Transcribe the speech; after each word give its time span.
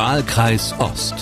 Wahlkreis 0.00 0.74
Ost. 0.78 1.14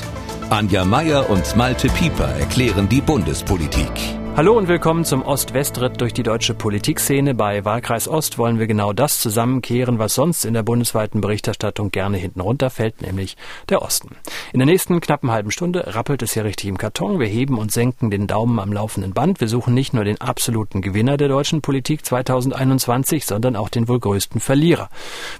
Anja 0.50 0.84
Meier 0.84 1.28
und 1.28 1.56
Malte 1.56 1.88
Pieper 1.88 2.28
erklären 2.38 2.88
die 2.88 3.00
Bundespolitik. 3.00 3.90
Hallo 4.38 4.56
und 4.56 4.68
willkommen 4.68 5.04
zum 5.04 5.22
Ost-West-Ritt 5.22 6.00
durch 6.00 6.12
die 6.12 6.22
deutsche 6.22 6.54
Politikszene. 6.54 7.34
Bei 7.34 7.64
Wahlkreis 7.64 8.06
Ost 8.06 8.38
wollen 8.38 8.60
wir 8.60 8.68
genau 8.68 8.92
das 8.92 9.18
zusammenkehren, 9.18 9.98
was 9.98 10.14
sonst 10.14 10.44
in 10.44 10.54
der 10.54 10.62
bundesweiten 10.62 11.20
Berichterstattung 11.20 11.90
gerne 11.90 12.18
hinten 12.18 12.40
runterfällt, 12.40 13.02
nämlich 13.02 13.36
der 13.68 13.82
Osten. 13.82 14.10
In 14.52 14.60
der 14.60 14.66
nächsten 14.66 15.00
knappen 15.00 15.32
halben 15.32 15.50
Stunde 15.50 15.92
rappelt 15.92 16.22
es 16.22 16.34
hier 16.34 16.44
richtig 16.44 16.68
im 16.68 16.78
Karton. 16.78 17.18
Wir 17.18 17.26
heben 17.26 17.58
und 17.58 17.72
senken 17.72 18.12
den 18.12 18.28
Daumen 18.28 18.60
am 18.60 18.72
laufenden 18.72 19.12
Band. 19.12 19.40
Wir 19.40 19.48
suchen 19.48 19.74
nicht 19.74 19.92
nur 19.92 20.04
den 20.04 20.20
absoluten 20.20 20.82
Gewinner 20.82 21.16
der 21.16 21.26
deutschen 21.26 21.60
Politik 21.60 22.06
2021, 22.06 23.26
sondern 23.26 23.56
auch 23.56 23.68
den 23.68 23.88
wohl 23.88 23.98
größten 23.98 24.40
Verlierer. 24.40 24.88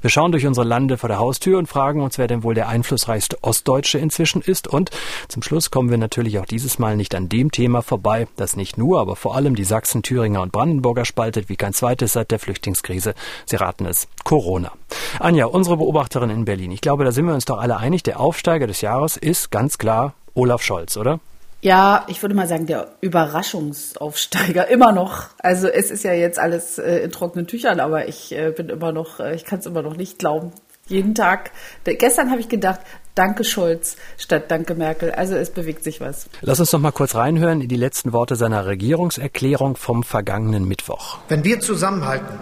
Wir 0.01 0.11
schauen 0.11 0.33
durch 0.33 0.45
unsere 0.45 0.67
Lande 0.67 0.99
vor 0.99 1.09
der 1.09 1.21
Haustür 1.21 1.59
und 1.59 1.69
fragen 1.69 2.01
uns, 2.01 2.19
wer 2.19 2.27
denn 2.27 2.43
wohl 2.43 2.55
der 2.55 2.67
einflussreichste 2.67 3.45
Ostdeutsche 3.45 3.99
inzwischen 3.99 4.43
ist. 4.43 4.67
Und 4.67 4.91
zum 5.29 5.45
Schluss 5.45 5.71
kommen 5.71 5.89
wir 5.89 5.99
natürlich 5.99 6.41
auch 6.41 6.47
dieses 6.47 6.81
Mal 6.81 6.97
nicht 6.97 7.15
an 7.15 7.29
dem 7.29 7.53
Thema 7.53 7.83
vorbei, 7.83 8.27
das 8.35 8.57
nicht 8.57 8.77
nur 8.77 8.88
nur, 8.89 9.01
aber 9.01 9.17
vor 9.17 9.37
allem 9.37 9.55
die 9.55 9.65
Sachsen, 9.65 10.03
Thüringer 10.03 10.41
und 10.41 10.51
Brandenburger 10.51 11.05
spaltet 11.05 11.49
wie 11.51 11.57
kein 11.57 11.75
zweites 11.75 12.15
seit 12.15 12.31
der 12.31 12.39
Flüchtlingskrise. 12.39 13.15
Sie 13.45 13.57
raten 13.57 13.85
es, 13.85 14.09
Corona. 14.25 14.73
Anja, 15.21 15.45
unsere 15.45 15.77
Beobachterin 15.77 16.31
in 16.31 16.47
Berlin. 16.47 16.71
Ich 16.71 16.81
glaube, 16.81 17.05
da 17.05 17.13
sind 17.13 17.27
wir 17.27 17.35
uns 17.35 17.45
doch 17.45 17.59
alle 17.59 17.77
einig, 17.77 18.03
der 18.03 18.19
Aufsteiger 18.19 18.67
des 18.67 18.81
Jahres 18.81 19.19
ist 19.19 19.51
ganz 19.51 19.77
klar 19.77 20.15
Olaf 20.35 20.63
Scholz, 20.63 20.97
oder? 20.97 21.21
Ja, 21.61 22.07
ich 22.09 22.23
würde 22.23 22.35
mal 22.35 22.47
sagen, 22.47 22.67
der 22.67 22.89
Überraschungsaufsteiger 23.01 24.69
immer 24.71 24.93
noch. 24.93 25.27
Also 25.39 25.69
es 25.69 25.91
ist 25.91 26.05
ja 26.05 26.15
jetzt 26.15 26.39
alles 26.39 26.79
äh, 26.79 27.01
in 27.01 27.11
trockenen 27.11 27.47
Tüchern, 27.47 27.81
aber 27.81 28.09
ich 28.09 28.33
äh, 28.33 28.53
bin 28.53 28.71
immer 28.71 28.93
noch, 28.93 29.21
äh, 29.21 29.35
ich 29.35 29.45
kann 29.45 29.59
es 29.59 29.67
immer 29.67 29.83
noch 29.83 29.97
nicht 29.97 30.19
glauben. 30.19 30.53
Jeden 30.87 31.15
Tag. 31.15 31.51
Gestern 31.85 32.31
habe 32.31 32.41
ich 32.41 32.49
gedacht, 32.49 32.81
Danke 33.19 33.43
Scholz 33.43 33.97
statt 34.17 34.45
Danke 34.49 34.77
Merkel. 34.77 35.11
Also 35.11 35.35
es 35.35 35.51
bewegt 35.51 35.83
sich 35.83 36.01
was. 36.01 36.27
Lass 36.41 36.61
uns 36.61 36.73
noch 36.73 36.79
mal 36.79 36.93
kurz 36.93 37.17
reinhören 37.17 37.61
in 37.61 37.69
die 37.69 37.77
letzten 37.77 38.13
Worte 38.13 38.37
seiner 38.37 38.67
Regierungserklärung 38.67 39.75
vom 39.75 40.05
vergangenen 40.05 40.69
Mittwoch. 40.69 41.19
Wenn 41.29 41.43
wir 41.43 41.59
zusammenhalten, 41.59 42.39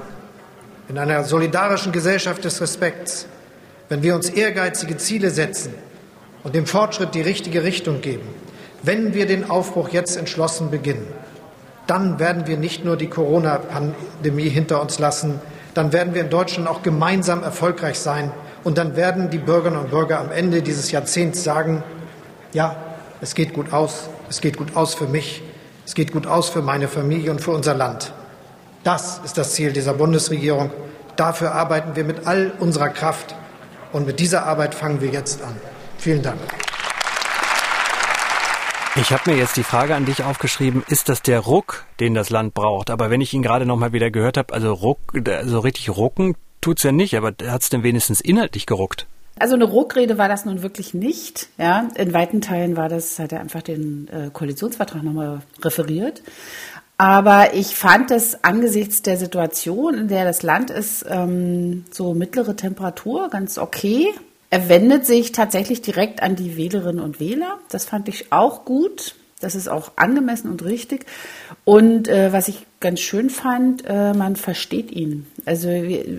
in 0.90 0.98
einer 0.98 1.24
solidarischen 1.24 1.92
Gesellschaft 1.92 2.44
des 2.44 2.60
Respekts, 2.60 3.26
wenn 3.88 4.02
wir 4.02 4.14
uns 4.14 4.28
ehrgeizige 4.28 4.98
Ziele 4.98 5.30
setzen 5.30 5.72
und 6.44 6.54
dem 6.54 6.66
Fortschritt 6.66 7.14
die 7.14 7.22
richtige 7.22 7.62
Richtung 7.62 8.02
geben, 8.02 8.28
wenn 8.82 9.14
wir 9.14 9.24
den 9.24 9.48
Aufbruch 9.48 9.88
jetzt 9.88 10.18
entschlossen 10.18 10.70
beginnen, 10.70 11.06
dann 11.86 12.18
werden 12.18 12.46
wir 12.46 12.58
nicht 12.58 12.84
nur 12.84 12.98
die 12.98 13.08
Corona-Pandemie 13.08 14.50
hinter 14.50 14.82
uns 14.82 14.98
lassen, 14.98 15.40
dann 15.72 15.94
werden 15.94 16.12
wir 16.12 16.20
in 16.20 16.30
Deutschland 16.30 16.68
auch 16.68 16.82
gemeinsam 16.82 17.42
erfolgreich 17.42 17.98
sein 17.98 18.30
und 18.66 18.78
dann 18.78 18.96
werden 18.96 19.30
die 19.30 19.38
Bürgerinnen 19.38 19.78
und 19.78 19.90
Bürger 19.90 20.18
am 20.18 20.32
Ende 20.32 20.60
dieses 20.60 20.90
Jahrzehnts 20.90 21.44
sagen, 21.44 21.84
ja, 22.52 22.74
es 23.20 23.36
geht 23.36 23.52
gut 23.52 23.72
aus, 23.72 24.08
es 24.28 24.40
geht 24.40 24.56
gut 24.56 24.74
aus 24.74 24.96
für 24.96 25.06
mich, 25.06 25.40
es 25.84 25.94
geht 25.94 26.10
gut 26.10 26.26
aus 26.26 26.48
für 26.48 26.62
meine 26.62 26.88
Familie 26.88 27.30
und 27.30 27.40
für 27.40 27.52
unser 27.52 27.74
Land. 27.74 28.12
Das 28.82 29.20
ist 29.24 29.38
das 29.38 29.52
Ziel 29.52 29.72
dieser 29.72 29.94
Bundesregierung. 29.94 30.72
Dafür 31.14 31.52
arbeiten 31.52 31.94
wir 31.94 32.02
mit 32.02 32.26
all 32.26 32.54
unserer 32.58 32.88
Kraft. 32.88 33.36
Und 33.92 34.04
mit 34.04 34.18
dieser 34.18 34.46
Arbeit 34.46 34.74
fangen 34.74 35.00
wir 35.00 35.10
jetzt 35.10 35.44
an. 35.44 35.54
Vielen 35.98 36.22
Dank. 36.22 36.40
Ich 38.96 39.12
habe 39.12 39.30
mir 39.30 39.36
jetzt 39.36 39.56
die 39.56 39.62
Frage 39.62 39.94
an 39.94 40.06
dich 40.06 40.24
aufgeschrieben, 40.24 40.82
ist 40.88 41.08
das 41.08 41.22
der 41.22 41.38
Ruck, 41.38 41.84
den 42.00 42.14
das 42.14 42.30
Land 42.30 42.52
braucht? 42.54 42.90
Aber 42.90 43.10
wenn 43.10 43.20
ich 43.20 43.32
ihn 43.32 43.42
gerade 43.42 43.64
noch 43.64 43.76
mal 43.76 43.92
wieder 43.92 44.10
gehört 44.10 44.36
habe, 44.36 44.52
also 44.52 44.72
Ruck, 44.72 44.98
so 45.44 45.60
richtig 45.60 45.90
rucken 45.90 46.34
tut's 46.66 46.82
ja 46.82 46.90
nicht, 46.90 47.16
aber 47.16 47.28
hat 47.46 47.62
es 47.62 47.70
denn 47.70 47.84
wenigstens 47.84 48.20
inhaltlich 48.20 48.66
geruckt? 48.66 49.06
Also 49.38 49.54
eine 49.54 49.64
Ruckrede 49.64 50.18
war 50.18 50.28
das 50.28 50.46
nun 50.46 50.62
wirklich 50.62 50.94
nicht. 50.94 51.48
Ja, 51.58 51.88
in 51.94 52.12
weiten 52.12 52.40
Teilen 52.40 52.76
war 52.76 52.88
das, 52.88 53.20
hat 53.20 53.32
er 53.32 53.40
einfach 53.40 53.62
den 53.62 54.08
äh, 54.08 54.30
Koalitionsvertrag 54.32 55.04
nochmal 55.04 55.42
referiert. 55.62 56.22
Aber 56.98 57.54
ich 57.54 57.76
fand 57.76 58.10
es 58.10 58.42
angesichts 58.42 59.02
der 59.02 59.16
Situation, 59.16 59.94
in 59.94 60.08
der 60.08 60.24
das 60.24 60.42
Land 60.42 60.70
ist, 60.70 61.04
ähm, 61.08 61.84
so 61.92 62.14
mittlere 62.14 62.56
Temperatur, 62.56 63.28
ganz 63.28 63.58
okay. 63.58 64.08
Er 64.50 64.68
wendet 64.68 65.06
sich 65.06 65.32
tatsächlich 65.32 65.82
direkt 65.82 66.22
an 66.22 66.34
die 66.34 66.56
Wählerinnen 66.56 67.04
und 67.04 67.20
Wähler. 67.20 67.58
Das 67.68 67.84
fand 67.84 68.08
ich 68.08 68.32
auch 68.32 68.64
gut. 68.64 69.14
Das 69.46 69.54
ist 69.54 69.68
auch 69.68 69.92
angemessen 69.94 70.50
und 70.50 70.64
richtig. 70.64 71.06
Und 71.64 72.08
äh, 72.08 72.32
was 72.32 72.48
ich 72.48 72.66
ganz 72.80 72.98
schön 72.98 73.30
fand, 73.30 73.84
äh, 73.86 74.12
man 74.12 74.34
versteht 74.34 74.90
ihn. 74.90 75.24
Also 75.44 75.68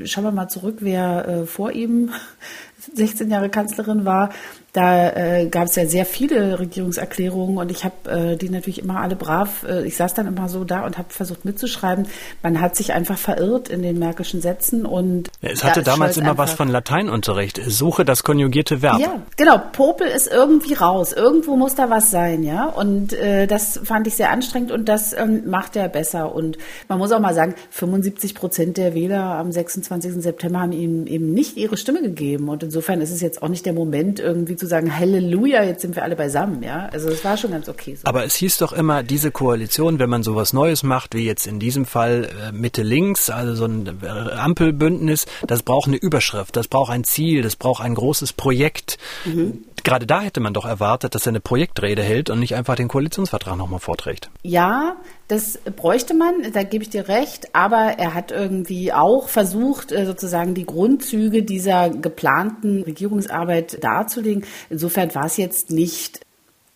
schauen 0.06 0.24
wir 0.24 0.32
mal 0.32 0.48
zurück, 0.48 0.78
wer 0.80 1.28
äh, 1.28 1.46
vor 1.46 1.74
ihm 1.74 2.12
16 2.94 3.30
Jahre 3.30 3.50
Kanzlerin 3.50 4.06
war. 4.06 4.30
Da 4.78 5.10
äh, 5.10 5.48
gab 5.48 5.64
es 5.64 5.76
ja 5.76 5.88
sehr 5.88 6.06
viele 6.06 6.60
Regierungserklärungen 6.60 7.58
und 7.58 7.72
ich 7.72 7.84
habe 7.84 8.12
äh, 8.12 8.38
die 8.38 8.48
natürlich 8.48 8.78
immer 8.78 9.00
alle 9.00 9.16
brav, 9.16 9.66
äh, 9.68 9.84
ich 9.88 9.96
saß 9.96 10.14
dann 10.14 10.28
immer 10.28 10.50
so 10.50 10.66
da 10.66 10.86
und 10.86 11.00
habe 11.00 11.08
versucht 11.10 11.46
mitzuschreiben. 11.46 12.06
Man 12.44 12.62
hat 12.62 12.76
sich 12.76 12.94
einfach 12.94 13.18
verirrt 13.18 13.70
in 13.70 13.82
den 13.82 13.98
märkischen 13.98 14.40
Sätzen 14.40 14.86
und 14.86 15.32
es 15.42 15.64
hatte 15.64 15.82
da 15.82 15.94
damals 15.94 16.18
immer 16.18 16.38
was 16.38 16.54
von 16.54 16.68
Lateinunterricht. 16.68 17.60
Suche 17.66 18.06
das 18.06 18.22
konjugierte 18.22 18.84
Verb. 18.84 19.00
Ja, 19.00 19.24
genau. 19.36 19.60
Popel 19.72 20.10
ist 20.10 20.32
irgendwie 20.32 20.76
raus. 20.76 21.12
Irgendwo 21.12 21.56
muss 21.56 21.74
da 21.74 21.90
was 21.90 22.12
sein, 22.12 22.44
ja. 22.44 22.66
Und 22.66 23.14
äh, 23.14 23.48
das 23.48 23.80
fand 23.84 24.06
ich 24.06 24.14
sehr 24.14 24.30
anstrengend 24.30 24.72
und 24.72 24.88
das 24.88 25.12
ähm, 25.14 25.50
macht 25.50 25.76
er 25.76 25.90
besser. 25.90 26.36
Und 26.36 26.60
man 26.88 27.00
muss 27.00 27.12
auch 27.12 27.20
mal 27.20 27.34
sagen, 27.34 27.56
75 27.72 28.36
Prozent 28.36 28.78
der 28.78 28.94
Wähler 28.94 29.24
am 29.24 29.52
26. 29.52 30.22
September 30.22 30.60
haben 30.60 30.72
ihm 30.72 31.08
eben 31.08 31.34
nicht 31.34 31.58
ihre 31.58 31.78
Stimme 31.78 32.04
gegeben. 32.04 32.48
Und 32.48 32.62
insofern 32.62 33.02
ist 33.02 33.10
es 33.10 33.22
jetzt 33.22 33.42
auch 33.42 33.50
nicht 33.50 33.66
der 33.66 33.74
Moment, 33.74 34.20
irgendwie 34.20 34.56
zu 34.56 34.67
sagen, 34.68 34.98
Halleluja, 34.98 35.64
jetzt 35.64 35.82
sind 35.82 35.96
wir 35.96 36.04
alle 36.04 36.16
beisammen, 36.16 36.64
ja. 36.64 36.88
Also 36.92 37.10
es 37.10 37.24
war 37.24 37.38
schon 37.38 37.52
ganz 37.52 37.70
okay. 37.70 37.96
So. 37.96 38.06
Aber 38.06 38.24
es 38.24 38.36
hieß 38.36 38.58
doch 38.58 38.74
immer, 38.74 39.04
diese 39.04 39.32
Koalition, 39.32 40.00
wenn 40.00 40.10
man 40.10 40.24
sowas 40.24 40.54
Neues 40.54 40.84
macht, 40.84 41.16
wie 41.16 41.26
jetzt 41.26 41.48
in 41.48 41.60
diesem 41.60 41.86
Fall 41.86 42.30
äh, 42.48 42.52
Mitte 42.52 42.84
links, 42.84 43.30
also 43.30 43.56
so 43.56 43.66
ein 43.66 44.00
äh, 44.04 44.08
Ampelbündnis, 44.08 45.26
das 45.46 45.64
braucht 45.64 45.88
eine 45.88 45.98
Überschrift, 45.98 46.56
das 46.56 46.68
braucht 46.68 46.92
ein 46.92 47.04
Ziel, 47.04 47.42
das 47.42 47.56
braucht 47.56 47.84
ein 47.84 47.96
großes 47.96 48.34
Projekt. 48.34 48.98
Mhm. 49.26 49.64
Gerade 49.88 50.06
da 50.06 50.20
hätte 50.20 50.42
man 50.42 50.54
doch 50.54 50.66
erwartet, 50.66 51.16
dass 51.16 51.28
er 51.28 51.30
eine 51.30 51.40
Projektrede 51.40 52.04
hält 52.04 52.30
und 52.30 52.42
nicht 52.42 52.56
einfach 52.56 52.76
den 52.76 52.90
Koalitionsvertrag 52.90 53.56
nochmal 53.56 53.80
vorträgt. 53.80 54.30
Ja, 54.44 54.98
das 55.30 55.60
bräuchte 55.78 56.14
man, 56.14 56.52
da 56.52 56.64
gebe 56.64 56.84
ich 56.84 56.90
dir 56.90 57.08
recht, 57.08 57.56
aber 57.56 57.94
er 57.98 58.14
hat 58.14 58.34
irgendwie 58.34 58.92
auch 58.92 59.30
versucht, 59.30 59.94
äh, 59.94 60.06
sozusagen 60.06 60.56
die 60.56 60.66
Grundzüge 60.66 61.42
dieser 61.42 61.90
geplanten 61.90 62.84
Regierungsarbeit 62.84 63.82
darzulegen. 63.82 64.44
Insofern 64.70 65.16
war 65.16 65.24
es 65.24 65.38
jetzt 65.38 65.72
nicht 65.72 66.20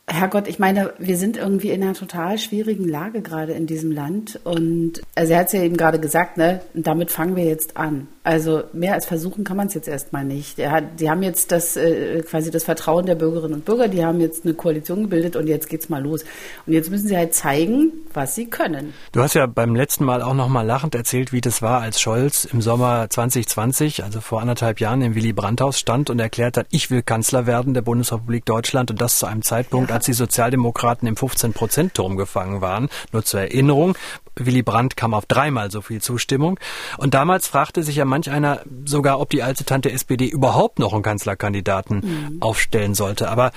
Herrgott, 0.07 0.47
ich 0.47 0.59
meine, 0.59 0.93
wir 0.97 1.15
sind 1.15 1.37
irgendwie 1.37 1.69
in 1.69 1.81
einer 1.83 1.93
total 1.93 2.37
schwierigen 2.37 2.87
Lage 2.87 3.21
gerade 3.21 3.53
in 3.53 3.65
diesem 3.65 3.91
Land. 3.91 4.39
Und 4.43 5.01
also 5.15 5.33
er 5.33 5.39
hat 5.39 5.47
es 5.47 5.53
ja 5.53 5.61
eben 5.61 5.77
gerade 5.77 5.99
gesagt, 5.99 6.37
ne, 6.37 6.61
und 6.73 6.85
damit 6.85 7.11
fangen 7.11 7.35
wir 7.35 7.45
jetzt 7.45 7.77
an. 7.77 8.07
Also 8.23 8.63
mehr 8.71 8.93
als 8.93 9.07
versuchen 9.07 9.43
kann 9.43 9.57
man 9.57 9.67
es 9.67 9.73
jetzt 9.73 9.87
erstmal 9.87 10.25
nicht. 10.25 10.59
Hat, 10.59 10.99
die 10.99 11.09
haben 11.09 11.23
jetzt 11.23 11.51
das 11.51 11.75
äh, 11.75 12.21
quasi 12.21 12.51
das 12.51 12.63
Vertrauen 12.63 13.07
der 13.07 13.15
Bürgerinnen 13.15 13.55
und 13.55 13.65
Bürger, 13.65 13.87
die 13.87 14.05
haben 14.05 14.19
jetzt 14.21 14.45
eine 14.45 14.53
Koalition 14.53 15.03
gebildet 15.03 15.35
und 15.35 15.47
jetzt 15.47 15.69
geht's 15.69 15.89
mal 15.89 16.03
los. 16.03 16.23
Und 16.67 16.73
jetzt 16.73 16.91
müssen 16.91 17.07
sie 17.07 17.17
halt 17.17 17.33
zeigen, 17.33 17.91
was 18.13 18.35
sie 18.35 18.45
können. 18.45 18.93
Du 19.11 19.21
hast 19.21 19.33
ja 19.33 19.47
beim 19.47 19.75
letzten 19.75 20.05
Mal 20.05 20.21
auch 20.21 20.35
noch 20.35 20.49
mal 20.49 20.61
lachend 20.61 20.93
erzählt, 20.93 21.31
wie 21.33 21.41
das 21.41 21.63
war, 21.63 21.81
als 21.81 21.99
Scholz 21.99 22.45
im 22.45 22.61
Sommer 22.61 23.09
2020, 23.09 24.03
also 24.03 24.21
vor 24.21 24.41
anderthalb 24.41 24.79
Jahren 24.79 25.01
im 25.01 25.15
Willy 25.15 25.33
Brandt-Haus 25.33 25.79
stand 25.79 26.11
und 26.11 26.19
erklärt 26.19 26.57
hat, 26.57 26.67
ich 26.69 26.91
will 26.91 27.01
Kanzler 27.01 27.47
werden 27.47 27.73
der 27.73 27.81
Bundesrepublik 27.81 28.45
Deutschland 28.45 28.91
und 28.91 29.01
das 29.01 29.17
zu 29.17 29.25
einem 29.25 29.41
Zeitpunkt, 29.41 29.89
ja. 29.89 29.95
Als 30.01 30.07
die 30.07 30.13
Sozialdemokraten 30.13 31.07
im 31.07 31.15
15-Prozent-Turm 31.15 32.17
gefangen 32.17 32.59
waren. 32.59 32.89
Nur 33.11 33.23
zur 33.23 33.41
Erinnerung, 33.41 33.95
Willy 34.35 34.63
Brandt 34.63 34.97
kam 34.97 35.13
auf 35.13 35.27
dreimal 35.27 35.69
so 35.69 35.81
viel 35.81 36.01
Zustimmung. 36.01 36.59
Und 36.97 37.13
damals 37.13 37.47
fragte 37.47 37.83
sich 37.83 37.97
ja 37.97 38.05
manch 38.05 38.31
einer 38.31 38.61
sogar, 38.85 39.19
ob 39.19 39.29
die 39.29 39.43
alte 39.43 39.63
Tante 39.63 39.91
SPD 39.91 40.27
überhaupt 40.27 40.79
noch 40.79 40.93
einen 40.93 41.03
Kanzlerkandidaten 41.03 41.97
mhm. 41.97 42.41
aufstellen 42.41 42.95
sollte. 42.95 43.29
Aber 43.29 43.51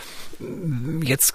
jetzt 1.02 1.34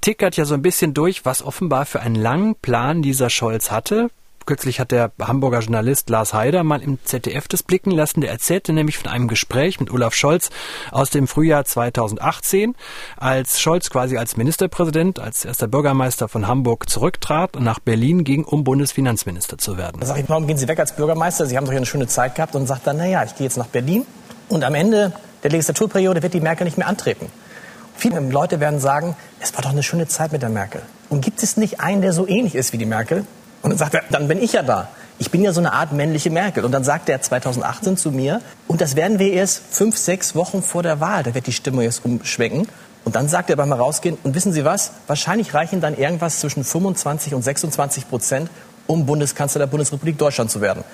tickert 0.00 0.36
ja 0.36 0.44
so 0.44 0.54
ein 0.54 0.62
bisschen 0.62 0.92
durch, 0.92 1.24
was 1.24 1.42
offenbar 1.42 1.86
für 1.86 2.00
einen 2.00 2.16
langen 2.16 2.56
Plan 2.56 3.00
dieser 3.00 3.30
Scholz 3.30 3.70
hatte. 3.70 4.10
Kürzlich 4.48 4.80
hat 4.80 4.92
der 4.92 5.12
Hamburger 5.20 5.60
Journalist 5.60 6.08
Lars 6.08 6.32
Heider 6.32 6.64
mal 6.64 6.80
im 6.80 6.98
ZDF 7.04 7.48
das 7.48 7.62
blicken 7.62 7.90
lassen. 7.90 8.22
Der 8.22 8.30
erzählte 8.30 8.72
nämlich 8.72 8.96
von 8.96 9.10
einem 9.10 9.28
Gespräch 9.28 9.78
mit 9.78 9.90
Olaf 9.90 10.14
Scholz 10.14 10.48
aus 10.90 11.10
dem 11.10 11.28
Frühjahr 11.28 11.66
2018, 11.66 12.74
als 13.18 13.60
Scholz 13.60 13.90
quasi 13.90 14.16
als 14.16 14.38
Ministerpräsident, 14.38 15.18
als 15.18 15.44
erster 15.44 15.68
Bürgermeister 15.68 16.28
von 16.28 16.48
Hamburg 16.48 16.88
zurücktrat 16.88 17.58
und 17.58 17.64
nach 17.64 17.78
Berlin 17.78 18.24
ging, 18.24 18.42
um 18.42 18.64
Bundesfinanzminister 18.64 19.58
zu 19.58 19.76
werden. 19.76 20.00
Da 20.00 20.06
sage 20.06 20.22
ich, 20.22 20.28
warum 20.30 20.46
gehen 20.46 20.56
Sie 20.56 20.66
weg 20.66 20.80
als 20.80 20.96
Bürgermeister? 20.96 21.44
Sie 21.44 21.58
haben 21.58 21.66
doch 21.66 21.74
eine 21.74 21.84
schöne 21.84 22.06
Zeit 22.06 22.34
gehabt 22.34 22.54
und 22.54 22.66
sagt 22.66 22.86
dann, 22.86 22.96
naja, 22.96 23.22
ich 23.24 23.34
gehe 23.34 23.44
jetzt 23.44 23.58
nach 23.58 23.66
Berlin 23.66 24.06
und 24.48 24.64
am 24.64 24.74
Ende 24.74 25.12
der 25.42 25.50
Legislaturperiode 25.50 26.22
wird 26.22 26.32
die 26.32 26.40
Merkel 26.40 26.64
nicht 26.64 26.78
mehr 26.78 26.86
antreten. 26.88 27.26
Viele 27.96 28.18
Leute 28.20 28.60
werden 28.60 28.80
sagen, 28.80 29.14
es 29.40 29.54
war 29.54 29.60
doch 29.60 29.72
eine 29.72 29.82
schöne 29.82 30.08
Zeit 30.08 30.32
mit 30.32 30.40
der 30.40 30.48
Merkel. 30.48 30.80
Und 31.10 31.22
gibt 31.22 31.42
es 31.42 31.58
nicht 31.58 31.80
einen, 31.80 32.00
der 32.00 32.14
so 32.14 32.26
ähnlich 32.26 32.54
ist 32.54 32.72
wie 32.72 32.78
die 32.78 32.86
Merkel? 32.86 33.26
Und 33.62 33.70
dann 33.70 33.78
sagt 33.78 33.94
er, 33.94 34.02
dann 34.10 34.28
bin 34.28 34.42
ich 34.42 34.52
ja 34.52 34.62
da. 34.62 34.88
ich 35.18 35.30
bin 35.30 35.42
ja 35.42 35.52
so 35.52 35.60
eine 35.60 35.72
Art 35.72 35.92
männliche 35.92 36.30
Merkel. 36.30 36.64
Und 36.64 36.72
dann 36.72 36.84
sagt 36.84 37.08
er 37.08 37.20
2018 37.20 37.96
zu 37.96 38.12
mir, 38.12 38.40
und 38.66 38.80
das 38.80 38.96
werden 38.96 39.18
wir 39.18 39.32
erst 39.32 39.62
fünf, 39.70 39.96
sechs 39.96 40.34
Wochen 40.34 40.62
vor 40.62 40.82
der 40.82 41.00
Wahl, 41.00 41.22
da 41.24 41.34
wird 41.34 41.46
die 41.46 41.52
Stimmung 41.52 41.82
jetzt 41.82 42.04
umschwenken. 42.04 42.68
Und 43.04 43.16
dann 43.16 43.28
sagt 43.28 43.50
er 43.50 43.56
beim 43.56 43.68
Herausgehen, 43.68 44.18
und 44.22 44.34
wissen 44.34 44.52
Sie 44.52 44.64
was, 44.64 44.92
wahrscheinlich 45.06 45.54
reichen 45.54 45.80
dann 45.80 45.96
irgendwas 45.96 46.40
zwischen 46.40 46.62
25 46.62 47.34
und 47.34 47.42
26 47.42 48.08
Prozent, 48.08 48.50
um 48.86 49.06
Bundeskanzler 49.06 49.60
der 49.60 49.66
Bundesrepublik 49.66 50.18
Deutschland 50.18 50.50
zu 50.50 50.60
werden. 50.60 50.84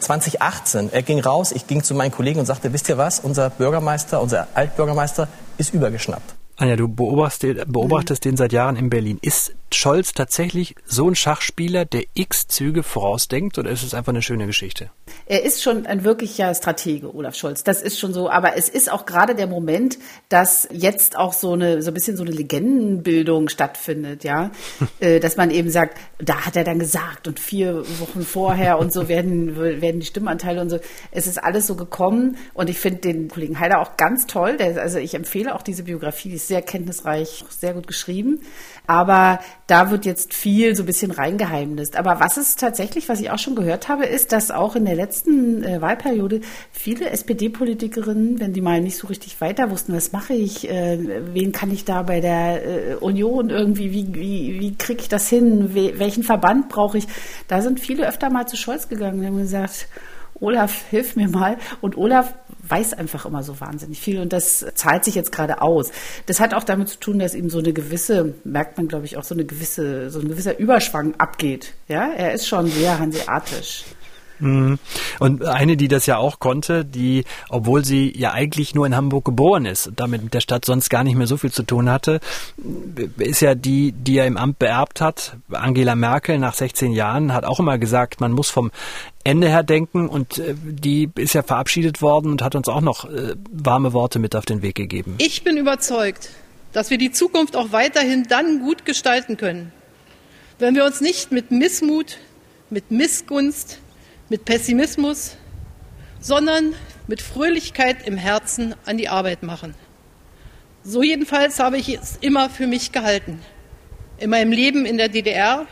2018, 0.00 0.92
er 0.92 1.02
ging 1.02 1.20
raus, 1.20 1.52
ich 1.52 1.66
ging 1.66 1.82
zu 1.82 1.94
meinen 1.94 2.12
Kollegen 2.12 2.40
und 2.40 2.46
sagte, 2.46 2.72
wisst 2.72 2.88
ihr 2.88 2.98
was, 2.98 3.20
unser 3.20 3.50
Bürgermeister, 3.50 4.20
unser 4.20 4.46
Altbürgermeister 4.54 5.28
ist 5.56 5.74
übergeschnappt. 5.74 6.34
Anja, 6.56 6.76
du 6.76 6.88
beobachtest, 6.88 7.70
beobachtest 7.70 8.24
den 8.24 8.36
seit 8.36 8.52
Jahren 8.52 8.76
in 8.76 8.90
Berlin. 8.90 9.18
Ist 9.22 9.52
Scholz 9.74 10.12
tatsächlich 10.12 10.74
so 10.84 11.08
ein 11.08 11.14
Schachspieler, 11.14 11.84
der 11.84 12.04
x 12.14 12.46
Züge 12.48 12.82
vorausdenkt 12.82 13.58
oder 13.58 13.70
ist 13.70 13.82
es 13.82 13.94
einfach 13.94 14.12
eine 14.12 14.22
schöne 14.22 14.46
Geschichte? 14.46 14.90
Er 15.26 15.44
ist 15.44 15.62
schon 15.62 15.86
ein 15.86 16.04
wirklicher 16.04 16.54
Stratege, 16.54 17.14
Olaf 17.14 17.34
Scholz. 17.34 17.64
Das 17.64 17.82
ist 17.82 17.98
schon 17.98 18.12
so. 18.12 18.30
Aber 18.30 18.56
es 18.56 18.68
ist 18.68 18.90
auch 18.90 19.06
gerade 19.06 19.34
der 19.34 19.46
Moment, 19.46 19.98
dass 20.28 20.68
jetzt 20.70 21.16
auch 21.16 21.32
so 21.32 21.52
eine, 21.52 21.82
so 21.82 21.90
ein 21.90 21.94
bisschen 21.94 22.16
so 22.16 22.22
eine 22.22 22.32
Legendenbildung 22.32 23.48
stattfindet, 23.48 24.24
ja. 24.24 24.50
Äh, 25.00 25.20
dass 25.20 25.36
man 25.36 25.50
eben 25.50 25.70
sagt, 25.70 25.98
da 26.18 26.46
hat 26.46 26.56
er 26.56 26.64
dann 26.64 26.78
gesagt 26.78 27.28
und 27.28 27.38
vier 27.38 27.84
Wochen 28.00 28.22
vorher 28.22 28.78
und 28.78 28.92
so 28.92 29.08
werden, 29.08 29.56
werden 29.56 30.00
die 30.00 30.06
Stimmanteile 30.06 30.60
und 30.60 30.70
so. 30.70 30.80
Es 31.10 31.26
ist 31.26 31.38
alles 31.38 31.66
so 31.66 31.76
gekommen 31.76 32.36
und 32.54 32.68
ich 32.68 32.78
finde 32.78 33.00
den 33.00 33.28
Kollegen 33.28 33.60
Heider 33.60 33.80
auch 33.80 33.96
ganz 33.96 34.26
toll. 34.26 34.56
Der, 34.56 34.80
also 34.80 34.98
ich 34.98 35.14
empfehle 35.14 35.54
auch 35.54 35.62
diese 35.62 35.84
Biografie, 35.84 36.30
die 36.30 36.36
ist 36.36 36.48
sehr 36.48 36.62
kenntnisreich, 36.62 37.44
sehr 37.48 37.74
gut 37.74 37.86
geschrieben. 37.86 38.40
Aber 38.86 39.40
da 39.68 39.90
wird 39.90 40.06
jetzt 40.06 40.32
viel 40.32 40.74
so 40.74 40.82
ein 40.82 40.86
bisschen 40.86 41.10
reingeheimnist. 41.10 41.96
Aber 41.96 42.20
was 42.20 42.38
es 42.38 42.56
tatsächlich, 42.56 43.10
was 43.10 43.20
ich 43.20 43.30
auch 43.30 43.38
schon 43.38 43.54
gehört 43.54 43.88
habe, 43.88 44.06
ist, 44.06 44.32
dass 44.32 44.50
auch 44.50 44.74
in 44.76 44.86
der 44.86 44.94
letzten 44.94 45.62
äh, 45.62 45.82
Wahlperiode 45.82 46.40
viele 46.72 47.10
SPD-Politikerinnen, 47.10 48.40
wenn 48.40 48.54
die 48.54 48.62
mal 48.62 48.80
nicht 48.80 48.96
so 48.96 49.08
richtig 49.08 49.38
weiter 49.42 49.70
wussten, 49.70 49.94
was 49.94 50.10
mache 50.10 50.32
ich, 50.32 50.70
äh, 50.70 51.20
wen 51.34 51.52
kann 51.52 51.70
ich 51.70 51.84
da 51.84 52.02
bei 52.02 52.20
der 52.20 52.64
äh, 52.64 52.94
Union 52.94 53.50
irgendwie, 53.50 53.92
wie, 53.92 54.14
wie, 54.14 54.58
wie 54.58 54.74
kriege 54.76 55.02
ich 55.02 55.08
das 55.10 55.28
hin, 55.28 55.74
We 55.74 55.98
welchen 55.98 56.22
Verband 56.22 56.70
brauche 56.70 56.96
ich, 56.96 57.06
da 57.46 57.60
sind 57.60 57.78
viele 57.78 58.08
öfter 58.08 58.30
mal 58.30 58.46
zu 58.46 58.56
Scholz 58.56 58.88
gegangen 58.88 59.20
und 59.20 59.26
haben 59.26 59.36
gesagt, 59.36 59.86
Olaf, 60.40 60.84
hilf 60.90 61.16
mir 61.16 61.28
mal. 61.28 61.56
Und 61.80 61.96
Olaf 61.96 62.34
weiß 62.68 62.94
einfach 62.94 63.24
immer 63.26 63.42
so 63.42 63.60
wahnsinnig 63.60 64.00
viel 64.00 64.20
und 64.20 64.32
das 64.32 64.66
zahlt 64.74 65.04
sich 65.04 65.14
jetzt 65.14 65.32
gerade 65.32 65.62
aus. 65.62 65.90
Das 66.26 66.40
hat 66.40 66.54
auch 66.54 66.64
damit 66.64 66.88
zu 66.88 66.98
tun, 66.98 67.18
dass 67.18 67.34
ihm 67.34 67.50
so 67.50 67.58
eine 67.58 67.72
gewisse, 67.72 68.34
merkt 68.44 68.76
man 68.76 68.88
glaube 68.88 69.06
ich 69.06 69.16
auch 69.16 69.24
so 69.24 69.34
eine 69.34 69.44
gewisse, 69.44 70.10
so 70.10 70.20
ein 70.20 70.28
gewisser 70.28 70.58
Überschwang 70.58 71.14
abgeht. 71.18 71.74
Ja, 71.88 72.08
er 72.08 72.32
ist 72.34 72.46
schon 72.46 72.66
sehr 72.66 72.98
hanseatisch. 72.98 73.84
Mhm. 74.40 74.78
Und 75.18 75.44
eine, 75.44 75.76
die 75.76 75.88
das 75.88 76.06
ja 76.06 76.16
auch 76.16 76.38
konnte, 76.38 76.84
die, 76.84 77.24
obwohl 77.48 77.84
sie 77.84 78.12
ja 78.16 78.32
eigentlich 78.32 78.74
nur 78.74 78.86
in 78.86 78.96
Hamburg 78.96 79.24
geboren 79.24 79.66
ist, 79.66 79.90
damit 79.96 80.22
mit 80.22 80.34
der 80.34 80.40
Stadt 80.40 80.64
sonst 80.64 80.88
gar 80.90 81.04
nicht 81.04 81.16
mehr 81.16 81.26
so 81.26 81.36
viel 81.36 81.52
zu 81.52 81.62
tun 81.62 81.90
hatte, 81.90 82.20
ist 83.18 83.40
ja 83.40 83.54
die, 83.54 83.92
die 83.92 84.18
er 84.18 84.26
im 84.26 84.36
Amt 84.36 84.58
beerbt 84.58 85.00
hat. 85.00 85.36
Angela 85.50 85.94
Merkel 85.94 86.38
nach 86.38 86.54
16 86.54 86.92
Jahren 86.92 87.32
hat 87.32 87.44
auch 87.44 87.60
immer 87.60 87.78
gesagt, 87.78 88.20
man 88.20 88.32
muss 88.32 88.50
vom 88.50 88.70
Ende 89.24 89.48
her 89.48 89.62
denken 89.62 90.08
und 90.08 90.38
äh, 90.38 90.54
die 90.56 91.10
ist 91.16 91.34
ja 91.34 91.42
verabschiedet 91.42 92.00
worden 92.00 92.30
und 92.30 92.42
hat 92.42 92.54
uns 92.54 92.68
auch 92.68 92.80
noch 92.80 93.04
äh, 93.04 93.34
warme 93.50 93.92
Worte 93.92 94.18
mit 94.18 94.34
auf 94.34 94.46
den 94.46 94.62
Weg 94.62 94.76
gegeben. 94.76 95.16
Ich 95.18 95.44
bin 95.44 95.56
überzeugt, 95.56 96.30
dass 96.72 96.90
wir 96.90 96.98
die 96.98 97.10
Zukunft 97.10 97.56
auch 97.56 97.72
weiterhin 97.72 98.24
dann 98.28 98.60
gut 98.60 98.84
gestalten 98.84 99.36
können, 99.36 99.72
wenn 100.58 100.74
wir 100.74 100.84
uns 100.84 101.00
nicht 101.00 101.30
mit 101.30 101.50
Missmut, 101.50 102.18
mit 102.70 102.90
Missgunst, 102.90 103.80
mit 104.28 104.44
Pessimismus, 104.44 105.36
sondern 106.20 106.74
mit 107.06 107.22
Fröhlichkeit 107.22 108.06
im 108.06 108.16
Herzen 108.16 108.74
an 108.84 108.98
die 108.98 109.08
Arbeit 109.08 109.42
machen. 109.42 109.74
So 110.84 111.02
jedenfalls 111.02 111.58
habe 111.58 111.78
ich 111.78 111.88
es 111.88 112.16
immer 112.20 112.50
für 112.50 112.66
mich 112.66 112.92
gehalten. 112.92 113.40
In 114.18 114.30
meinem 114.30 114.52
Leben 114.52 114.86
in 114.86 114.98
der 114.98 115.08
DDR 115.08 115.66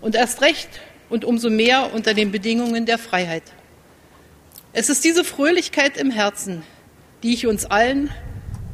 und 0.00 0.14
erst 0.14 0.42
recht 0.42 0.68
und 1.08 1.24
umso 1.24 1.50
mehr 1.50 1.92
unter 1.92 2.14
den 2.14 2.30
Bedingungen 2.30 2.86
der 2.86 2.98
Freiheit. 2.98 3.42
Es 4.72 4.88
ist 4.88 5.04
diese 5.04 5.24
Fröhlichkeit 5.24 5.96
im 5.96 6.10
Herzen, 6.10 6.62
die 7.22 7.34
ich 7.34 7.46
uns 7.46 7.66
allen 7.66 8.10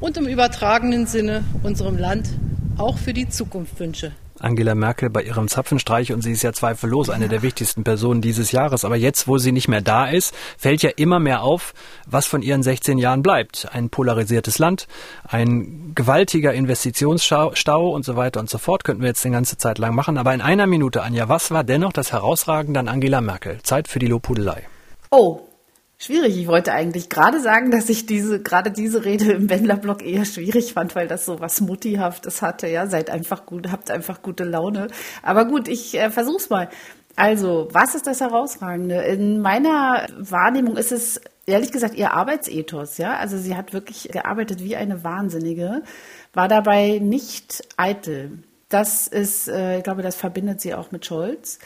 und 0.00 0.16
im 0.18 0.26
übertragenen 0.26 1.06
Sinne 1.06 1.44
unserem 1.62 1.96
Land 1.96 2.28
auch 2.76 2.98
für 2.98 3.14
die 3.14 3.28
Zukunft 3.28 3.80
wünsche. 3.80 4.12
Angela 4.40 4.74
Merkel 4.74 5.10
bei 5.10 5.22
ihrem 5.22 5.48
Zapfenstreich 5.48 6.12
und 6.12 6.22
sie 6.22 6.32
ist 6.32 6.42
ja 6.42 6.52
zweifellos 6.52 7.10
eine 7.10 7.24
ja. 7.24 7.30
der 7.30 7.42
wichtigsten 7.42 7.84
Personen 7.84 8.20
dieses 8.20 8.52
Jahres. 8.52 8.84
Aber 8.84 8.96
jetzt, 8.96 9.28
wo 9.28 9.38
sie 9.38 9.52
nicht 9.52 9.68
mehr 9.68 9.80
da 9.80 10.06
ist, 10.06 10.34
fällt 10.58 10.82
ja 10.82 10.90
immer 10.96 11.18
mehr 11.18 11.42
auf, 11.42 11.74
was 12.06 12.26
von 12.26 12.42
ihren 12.42 12.62
16 12.62 12.98
Jahren 12.98 13.22
bleibt. 13.22 13.68
Ein 13.72 13.90
polarisiertes 13.90 14.58
Land, 14.58 14.86
ein 15.24 15.92
gewaltiger 15.94 16.52
Investitionsstau 16.52 17.90
und 17.90 18.04
so 18.04 18.16
weiter 18.16 18.40
und 18.40 18.50
so 18.50 18.58
fort. 18.58 18.84
Könnten 18.84 19.02
wir 19.02 19.08
jetzt 19.08 19.24
eine 19.24 19.34
ganze 19.34 19.56
Zeit 19.56 19.78
lang 19.78 19.94
machen. 19.94 20.18
Aber 20.18 20.34
in 20.34 20.40
einer 20.40 20.66
Minute, 20.66 21.02
Anja, 21.02 21.28
was 21.28 21.50
war 21.50 21.64
dennoch 21.64 21.92
das 21.92 22.12
Herausragende 22.12 22.80
an 22.80 22.88
Angela 22.88 23.20
Merkel? 23.20 23.58
Zeit 23.62 23.88
für 23.88 23.98
die 23.98 24.06
Lobhudelei. 24.06 24.64
Oh, 25.10 25.45
Schwierig. 25.98 26.36
Ich 26.36 26.46
wollte 26.46 26.72
eigentlich 26.72 27.08
gerade 27.08 27.40
sagen, 27.40 27.70
dass 27.70 27.88
ich 27.88 28.04
diese, 28.04 28.42
gerade 28.42 28.70
diese 28.70 29.04
Rede 29.06 29.32
im 29.32 29.48
Wendler-Blog 29.48 30.02
eher 30.04 30.26
schwierig 30.26 30.74
fand, 30.74 30.94
weil 30.94 31.08
das 31.08 31.24
so 31.24 31.40
was 31.40 31.62
Muttihaftes 31.62 32.42
hatte. 32.42 32.66
Ja, 32.68 32.86
seid 32.86 33.08
einfach 33.08 33.46
gut, 33.46 33.72
habt 33.72 33.90
einfach 33.90 34.20
gute 34.20 34.44
Laune. 34.44 34.88
Aber 35.22 35.46
gut, 35.46 35.68
ich 35.68 35.94
äh, 35.98 36.10
versuch's 36.10 36.50
mal. 36.50 36.68
Also, 37.16 37.68
was 37.72 37.94
ist 37.94 38.06
das 38.06 38.20
Herausragende? 38.20 38.96
In 39.02 39.40
meiner 39.40 40.06
Wahrnehmung 40.18 40.76
ist 40.76 40.92
es 40.92 41.18
ehrlich 41.46 41.72
gesagt 41.72 41.94
ihr 41.94 42.12
Arbeitsethos, 42.12 42.98
ja. 42.98 43.16
Also 43.16 43.38
sie 43.38 43.56
hat 43.56 43.72
wirklich 43.72 44.10
gearbeitet 44.12 44.62
wie 44.62 44.76
eine 44.76 45.02
Wahnsinnige, 45.02 45.82
war 46.34 46.48
dabei 46.48 46.98
nicht 47.02 47.64
eitel. 47.78 48.42
Das 48.68 49.08
ist, 49.08 49.48
äh, 49.48 49.78
ich 49.78 49.84
glaube, 49.84 50.02
das 50.02 50.16
verbindet 50.16 50.60
sie 50.60 50.74
auch 50.74 50.90
mit 50.90 51.06
Scholz. 51.06 51.58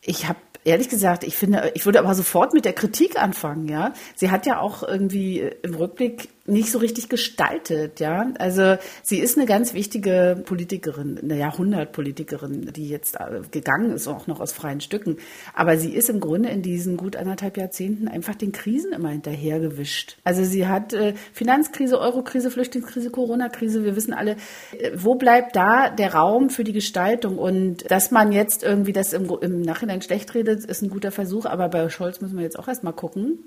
Ich 0.00 0.28
habe 0.28 0.38
ehrlich 0.64 0.88
gesagt, 0.88 1.24
ich 1.24 1.36
finde, 1.36 1.72
ich 1.74 1.84
würde 1.86 2.00
aber 2.00 2.14
sofort 2.14 2.54
mit 2.54 2.64
der 2.64 2.72
Kritik 2.72 3.20
anfangen, 3.20 3.68
ja. 3.68 3.92
Sie 4.16 4.30
hat 4.30 4.46
ja 4.46 4.60
auch 4.60 4.82
irgendwie 4.82 5.50
im 5.62 5.74
Rückblick 5.74 6.28
nicht 6.46 6.70
so 6.70 6.78
richtig 6.78 7.08
gestaltet, 7.08 8.00
ja. 8.00 8.30
Also 8.38 8.76
sie 9.02 9.18
ist 9.18 9.38
eine 9.38 9.46
ganz 9.46 9.72
wichtige 9.72 10.42
Politikerin, 10.44 11.18
eine 11.22 11.38
Jahrhundertpolitikerin, 11.38 12.70
die 12.74 12.88
jetzt 12.88 13.16
äh, 13.16 13.40
gegangen 13.50 13.92
ist, 13.92 14.06
auch 14.08 14.26
noch 14.26 14.40
aus 14.40 14.52
freien 14.52 14.82
Stücken. 14.82 15.16
Aber 15.54 15.78
sie 15.78 15.94
ist 15.94 16.10
im 16.10 16.20
Grunde 16.20 16.50
in 16.50 16.60
diesen 16.60 16.98
gut 16.98 17.16
anderthalb 17.16 17.56
Jahrzehnten 17.56 18.08
einfach 18.08 18.34
den 18.34 18.52
Krisen 18.52 18.92
immer 18.92 19.08
hinterhergewischt. 19.08 20.18
Also 20.22 20.44
sie 20.44 20.66
hat 20.66 20.92
äh, 20.92 21.14
Finanzkrise, 21.32 21.98
Eurokrise, 21.98 22.50
Flüchtlingskrise, 22.50 23.10
Corona-Krise. 23.10 23.82
Wir 23.82 23.96
wissen 23.96 24.12
alle, 24.12 24.36
äh, 24.78 24.90
wo 24.94 25.14
bleibt 25.14 25.56
da 25.56 25.88
der 25.88 26.12
Raum 26.12 26.50
für 26.50 26.64
die 26.64 26.74
Gestaltung? 26.74 27.38
Und 27.38 27.90
dass 27.90 28.10
man 28.10 28.32
jetzt 28.32 28.62
irgendwie 28.62 28.92
das 28.92 29.14
im, 29.14 29.30
im 29.40 29.62
Nachhinein 29.62 30.02
schlecht 30.02 30.34
redet, 30.34 30.66
ist 30.66 30.82
ein 30.82 30.90
guter 30.90 31.10
Versuch. 31.10 31.46
Aber 31.46 31.70
bei 31.70 31.88
Scholz 31.88 32.20
müssen 32.20 32.36
wir 32.36 32.44
jetzt 32.44 32.58
auch 32.58 32.68
erst 32.68 32.84
mal 32.84 32.92
gucken 32.92 33.38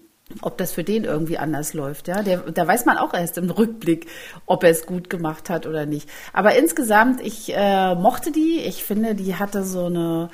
ob 0.41 0.57
das 0.57 0.73
für 0.73 0.83
den 0.83 1.03
irgendwie 1.05 1.37
anders 1.37 1.73
läuft. 1.73 2.07
Ja, 2.07 2.21
der, 2.21 2.39
da 2.39 2.67
weiß 2.67 2.85
man 2.85 2.97
auch 2.97 3.13
erst 3.13 3.37
im 3.37 3.49
Rückblick, 3.49 4.07
ob 4.45 4.63
er 4.63 4.71
es 4.71 4.85
gut 4.85 5.09
gemacht 5.09 5.49
hat 5.49 5.65
oder 5.65 5.85
nicht. 5.85 6.09
Aber 6.33 6.55
insgesamt, 6.55 7.21
ich 7.21 7.53
äh, 7.55 7.95
mochte 7.95 8.31
die. 8.31 8.59
Ich 8.59 8.83
finde, 8.83 9.15
die 9.15 9.35
hatte 9.35 9.63
so 9.63 9.85
eine 9.85 10.29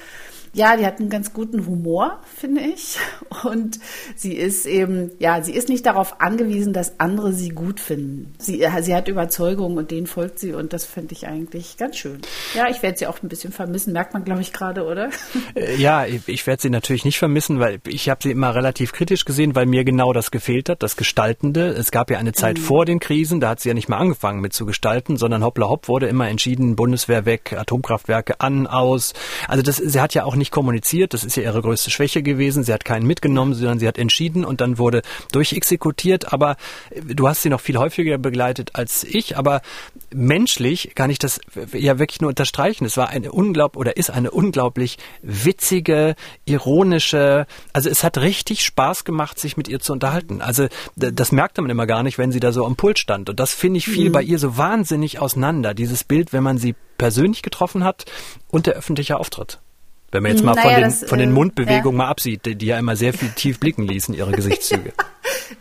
ja, 0.54 0.78
die 0.78 0.86
hat 0.86 1.00
einen 1.00 1.10
ganz 1.10 1.34
guten 1.34 1.66
Humor, 1.66 2.20
finde 2.38 2.62
ich. 2.62 2.98
Und 3.44 3.80
sie 4.16 4.34
ist 4.34 4.68
eben, 4.68 5.12
ja, 5.18 5.42
sie 5.42 5.54
ist 5.54 5.68
nicht 5.68 5.86
darauf 5.86 6.22
angewiesen, 6.22 6.74
dass 6.74 7.00
andere 7.00 7.34
sie 7.34 7.50
gut 7.50 7.80
finden. 7.80 8.34
Sie, 8.38 8.62
äh, 8.62 8.84
sie 8.84 8.94
hat 8.96 9.08
Überzeugung 9.08 9.78
und 9.78 9.90
denen 9.90 10.06
folgt 10.06 10.38
sie 10.38 10.54
und 10.54 10.72
das 10.72 10.86
finde 10.86 11.14
ich 11.14 11.28
eigentlich 11.28 11.78
ganz 11.78 11.98
schön. 11.98 12.22
Ja, 12.54 12.70
ich 12.70 12.84
werde 12.84 12.98
sie 12.98 13.08
auch 13.08 13.22
ein 13.24 13.30
bisschen 13.30 13.52
vermissen, 13.52 13.94
merkt 13.94 14.14
man, 14.14 14.24
glaube 14.24 14.42
ich, 14.42 14.54
gerade, 14.54 14.86
oder? 14.86 15.10
Äh, 15.56 15.76
ja, 15.76 16.06
ich, 16.06 16.28
ich 16.28 16.46
werde 16.46 16.62
sie 16.62 16.70
natürlich 16.70 17.06
nicht 17.06 17.18
vermissen, 17.18 17.60
weil 17.60 17.80
ich 17.88 18.10
habe 18.10 18.20
sie 18.22 18.32
immer 18.32 18.54
relativ 18.54 18.94
kritisch 18.94 19.26
gesehen, 19.26 19.56
weil 19.56 19.66
mir 19.66 19.84
genau 19.84 20.14
das 20.14 20.30
gefehlt 20.30 20.70
hat, 20.70 20.84
das 20.84 20.96
Gestaltende. 20.96 21.70
Es 21.70 21.92
gab 21.92 22.12
ja 22.12 22.20
eine 22.20 22.34
Zeit 22.34 22.58
mhm. 22.58 22.62
vor 22.62 22.86
den 22.86 23.00
Krisen, 23.00 23.40
da 23.40 23.50
hat 23.50 23.60
sie 23.60 23.70
ja 23.70 23.74
nicht 23.74 23.90
mal 23.90 23.98
angefangen 23.98 24.40
mit 24.42 24.54
zu 24.54 24.66
gestalten, 24.66 25.18
sondern 25.18 25.44
hoppla 25.44 25.68
hopp 25.70 25.88
wurde 25.88 26.08
immer 26.08 26.30
entschieden, 26.30 26.76
Bundeswehr 26.76 27.26
weg, 27.26 27.56
Atomkraftwerke 27.58 28.40
an, 28.40 28.68
aus. 28.68 29.14
Also 29.48 29.64
das, 29.64 29.78
sie 29.78 30.00
hat 30.00 30.14
ja 30.14 30.26
auch 30.26 30.36
nicht 30.36 30.43
nicht 30.44 30.52
kommuniziert. 30.52 31.14
Das 31.14 31.24
ist 31.24 31.38
ja 31.38 31.44
ihre 31.44 31.62
größte 31.62 31.90
Schwäche 31.90 32.22
gewesen. 32.22 32.66
Sie 32.66 32.74
hat 32.74 32.84
keinen 32.84 33.08
mitgenommen, 33.08 33.54
sondern 33.54 33.80
sie 33.80 33.88
hat 33.88 33.98
entschieden 33.98 34.44
und 34.44 34.60
dann 34.60 34.78
wurde 34.78 35.02
durchexekutiert. 35.32 36.34
Aber 36.34 36.58
äh, 36.90 37.02
du 37.02 37.30
hast 37.30 37.44
sie 37.44 37.50
noch 37.50 37.62
viel 37.62 37.78
häufiger 37.78 38.18
begleitet 38.18 38.72
als 38.74 39.06
ich. 39.06 39.38
Aber 39.38 39.62
menschlich 40.14 40.92
kann 40.96 41.10
ich 41.10 41.18
das 41.18 41.40
ja 41.72 41.98
wirklich 41.98 42.20
nur 42.20 42.30
unterstreichen. 42.30 42.84
Es 42.84 42.98
war 42.98 43.08
eine 43.08 43.32
unglaublich 43.32 43.80
oder 43.80 43.96
ist 43.96 44.10
eine 44.10 44.32
unglaublich 44.32 44.98
witzige, 45.22 46.16
ironische. 46.44 47.48
Also 47.72 47.90
es 47.90 48.04
hat 48.04 48.18
richtig 48.18 48.66
Spaß 48.66 49.06
gemacht, 49.06 49.40
sich 49.40 49.56
mit 49.56 49.70
ihr 49.70 49.80
zu 49.80 49.94
unterhalten. 49.94 50.42
Also 50.42 50.68
das 50.98 51.32
merkte 51.32 51.62
man 51.62 51.72
immer 51.72 51.88
gar 51.88 52.04
nicht, 52.04 52.18
wenn 52.18 52.34
sie 52.34 52.42
da 52.42 52.52
so 52.52 52.66
am 52.66 52.76
Pult 52.76 53.00
stand. 53.00 53.30
Und 53.30 53.40
das 53.40 53.54
finde 53.54 53.78
ich 53.78 53.86
viel 53.86 54.10
mhm. 54.10 54.14
bei 54.14 54.22
ihr 54.22 54.40
so 54.40 54.58
wahnsinnig 54.58 55.20
auseinander. 55.20 55.74
Dieses 55.74 56.04
Bild, 56.04 56.34
wenn 56.34 56.44
man 56.44 56.58
sie 56.58 56.76
persönlich 56.98 57.42
getroffen 57.42 57.84
hat 57.86 58.06
und 58.50 58.68
der 58.68 58.74
öffentliche 58.74 59.18
Auftritt. 59.18 59.63
Wenn 60.14 60.24
man 60.24 60.32
jetzt 60.32 60.44
mal 60.44 60.54
naja, 60.54 60.64
von 60.64 60.74
den, 60.76 60.84
das, 60.84 61.10
von 61.10 61.20
den 61.20 61.30
äh, 61.30 61.34
Mundbewegungen 61.34 62.00
ja. 62.00 62.06
mal 62.06 62.10
absieht, 62.10 62.46
die, 62.46 62.56
die 62.56 62.68
ja 62.68 62.78
immer 62.78 62.96
sehr 62.96 63.14
viel 63.14 63.30
tief 63.30 63.60
blicken 63.60 63.88
ließen, 63.88 64.14
ihre 64.14 64.32
Gesichtszüge. 64.34 64.94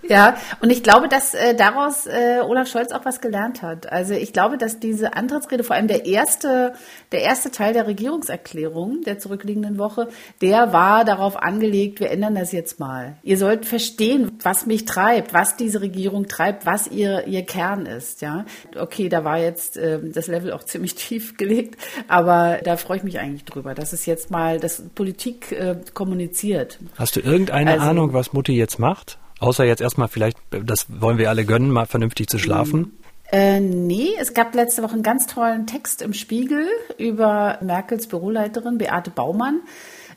Ja, 0.08 0.36
und 0.60 0.70
ich 0.70 0.82
glaube, 0.82 1.08
dass 1.08 1.34
äh, 1.34 1.54
daraus 1.54 2.06
äh, 2.06 2.40
Olaf 2.42 2.68
Scholz 2.68 2.92
auch 2.92 3.04
was 3.04 3.20
gelernt 3.20 3.62
hat. 3.62 3.90
Also 3.90 4.14
ich 4.14 4.32
glaube, 4.32 4.58
dass 4.58 4.78
diese 4.78 5.14
Antrittsrede, 5.14 5.64
vor 5.64 5.76
allem 5.76 5.88
der 5.88 6.06
erste, 6.06 6.74
der 7.12 7.22
erste 7.22 7.50
Teil 7.50 7.72
der 7.72 7.86
Regierungserklärung 7.86 9.02
der 9.02 9.18
zurückliegenden 9.18 9.78
Woche, 9.78 10.08
der 10.40 10.72
war 10.72 11.04
darauf 11.04 11.36
angelegt, 11.36 12.00
wir 12.00 12.10
ändern 12.10 12.34
das 12.34 12.52
jetzt 12.52 12.80
mal. 12.80 13.16
Ihr 13.22 13.38
sollt 13.38 13.66
verstehen, 13.66 14.38
was 14.42 14.66
mich 14.66 14.84
treibt, 14.84 15.32
was 15.32 15.56
diese 15.56 15.80
Regierung 15.80 16.26
treibt, 16.26 16.66
was 16.66 16.88
ihr, 16.88 17.26
ihr 17.26 17.44
Kern 17.44 17.86
ist. 17.86 18.22
Ja, 18.22 18.44
Okay, 18.76 19.08
da 19.08 19.24
war 19.24 19.38
jetzt 19.38 19.76
äh, 19.76 19.98
das 20.02 20.26
Level 20.26 20.52
auch 20.52 20.64
ziemlich 20.64 20.94
tief 20.94 21.36
gelegt, 21.36 21.80
aber 22.08 22.58
da 22.64 22.76
freue 22.76 22.98
ich 22.98 23.02
mich 23.02 23.18
eigentlich 23.18 23.44
drüber, 23.44 23.74
dass 23.74 23.92
es 23.92 24.06
jetzt 24.06 24.30
mal, 24.30 24.58
dass 24.58 24.82
Politik 24.94 25.52
äh, 25.52 25.76
kommuniziert. 25.94 26.78
Hast 26.96 27.16
du 27.16 27.20
irgendeine 27.20 27.72
also, 27.72 27.84
Ahnung, 27.86 28.12
was 28.12 28.32
Mutti 28.32 28.52
jetzt 28.52 28.78
macht? 28.78 29.18
Außer 29.42 29.64
jetzt 29.64 29.82
erstmal 29.82 30.06
vielleicht, 30.06 30.38
das 30.50 30.86
wollen 30.88 31.18
wir 31.18 31.28
alle 31.28 31.44
gönnen, 31.44 31.70
mal 31.72 31.86
vernünftig 31.86 32.28
zu 32.28 32.38
schlafen. 32.38 32.96
Äh, 33.32 33.58
nee, 33.58 34.10
es 34.20 34.34
gab 34.34 34.54
letzte 34.54 34.84
Woche 34.84 34.92
einen 34.92 35.02
ganz 35.02 35.26
tollen 35.26 35.66
Text 35.66 36.00
im 36.00 36.14
Spiegel 36.14 36.68
über 36.96 37.58
Merkels 37.60 38.06
Büroleiterin 38.06 38.78
Beate 38.78 39.10
Baumann 39.10 39.60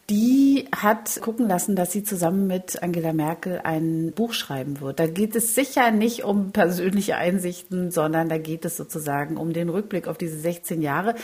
die 0.10 0.68
hat 0.76 1.20
gucken 1.22 1.48
lassen, 1.48 1.76
dass 1.76 1.92
sie 1.92 2.04
zusammen 2.04 2.46
mit 2.46 2.84
Angela 2.84 3.12
Merkel 3.12 3.60
ein 3.64 4.12
Buch 4.14 4.34
schreiben 4.34 4.80
wird. 4.80 5.00
Da 5.00 5.08
geht 5.08 5.36
es 5.36 5.56
sicher 5.56 5.90
nicht 5.90 6.24
um 6.24 6.52
persönliche 6.52 7.16
Einsichten, 7.16 7.90
sondern 7.90 8.30
da 8.30 8.38
geht 8.38 8.66
es 8.66 8.78
sozusagen 8.78 9.38
um 9.38 9.52
den 9.52 9.68
Rückblick 9.68 10.08
auf 10.08 10.20
diese 10.20 10.38
16 10.38 10.84
Jahre. 10.84 11.16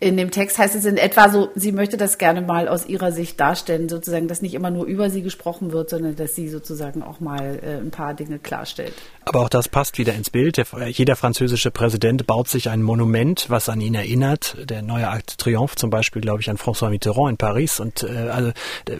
In 0.00 0.16
dem 0.16 0.30
Text 0.30 0.58
heißt 0.58 0.74
es 0.74 0.86
in 0.86 0.96
etwa 0.96 1.28
so, 1.28 1.50
sie 1.54 1.72
möchte 1.72 1.98
das 1.98 2.16
gerne 2.16 2.40
mal 2.40 2.66
aus 2.66 2.86
ihrer 2.86 3.12
Sicht 3.12 3.38
darstellen, 3.38 3.90
sozusagen, 3.90 4.26
dass 4.26 4.40
nicht 4.40 4.54
immer 4.54 4.70
nur 4.70 4.86
über 4.86 5.10
sie 5.10 5.20
gesprochen 5.20 5.72
wird, 5.72 5.90
sondern 5.90 6.16
dass 6.16 6.34
sie 6.34 6.48
sozusagen 6.48 7.02
auch 7.02 7.20
mal 7.20 7.60
äh, 7.62 7.76
ein 7.76 7.90
paar 7.90 8.14
Dinge 8.14 8.38
klarstellt. 8.38 8.94
Aber 9.26 9.40
auch 9.40 9.50
das 9.50 9.68
passt 9.68 9.98
wieder 9.98 10.14
ins 10.14 10.30
Bild. 10.30 10.56
jeder 10.88 11.14
französische 11.14 11.70
Präsident 11.70 12.26
baut 12.26 12.48
sich 12.48 12.70
ein 12.70 12.82
Monument, 12.82 13.50
was 13.50 13.68
an 13.68 13.82
ihn 13.82 13.94
erinnert. 13.94 14.56
Der 14.64 14.80
neue 14.80 15.08
Akt 15.08 15.36
Triomphe 15.36 15.76
zum 15.76 15.90
Beispiel, 15.90 16.22
glaube 16.22 16.40
ich, 16.40 16.48
an 16.48 16.56
François 16.56 16.88
Mitterrand 16.88 17.32
in 17.32 17.36
Paris 17.36 17.80
und 17.80 18.02
äh, 18.02 18.29
also 18.30 18.52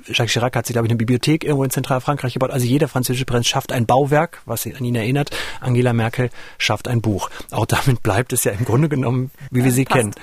Jacques 0.06 0.32
Chirac 0.32 0.56
hat 0.56 0.66
sich, 0.66 0.74
glaube 0.74 0.86
ich, 0.86 0.90
eine 0.90 0.98
Bibliothek 0.98 1.44
irgendwo 1.44 1.64
in 1.64 1.70
Zentralfrankreich 1.70 2.34
gebaut. 2.34 2.50
Also 2.50 2.66
jeder 2.66 2.88
französische 2.88 3.24
Prinz 3.24 3.46
schafft 3.46 3.72
ein 3.72 3.86
Bauwerk, 3.86 4.42
was 4.46 4.66
an 4.66 4.84
ihn 4.84 4.94
erinnert. 4.94 5.30
Angela 5.60 5.92
Merkel 5.92 6.30
schafft 6.58 6.88
ein 6.88 7.00
Buch. 7.00 7.30
Auch 7.50 7.66
damit 7.66 8.02
bleibt 8.02 8.32
es 8.32 8.44
ja 8.44 8.52
im 8.52 8.64
Grunde 8.64 8.88
genommen, 8.88 9.30
wie 9.50 9.64
wir 9.64 9.72
sie 9.72 9.84
Passt. 9.84 9.98
kennen. 9.98 10.14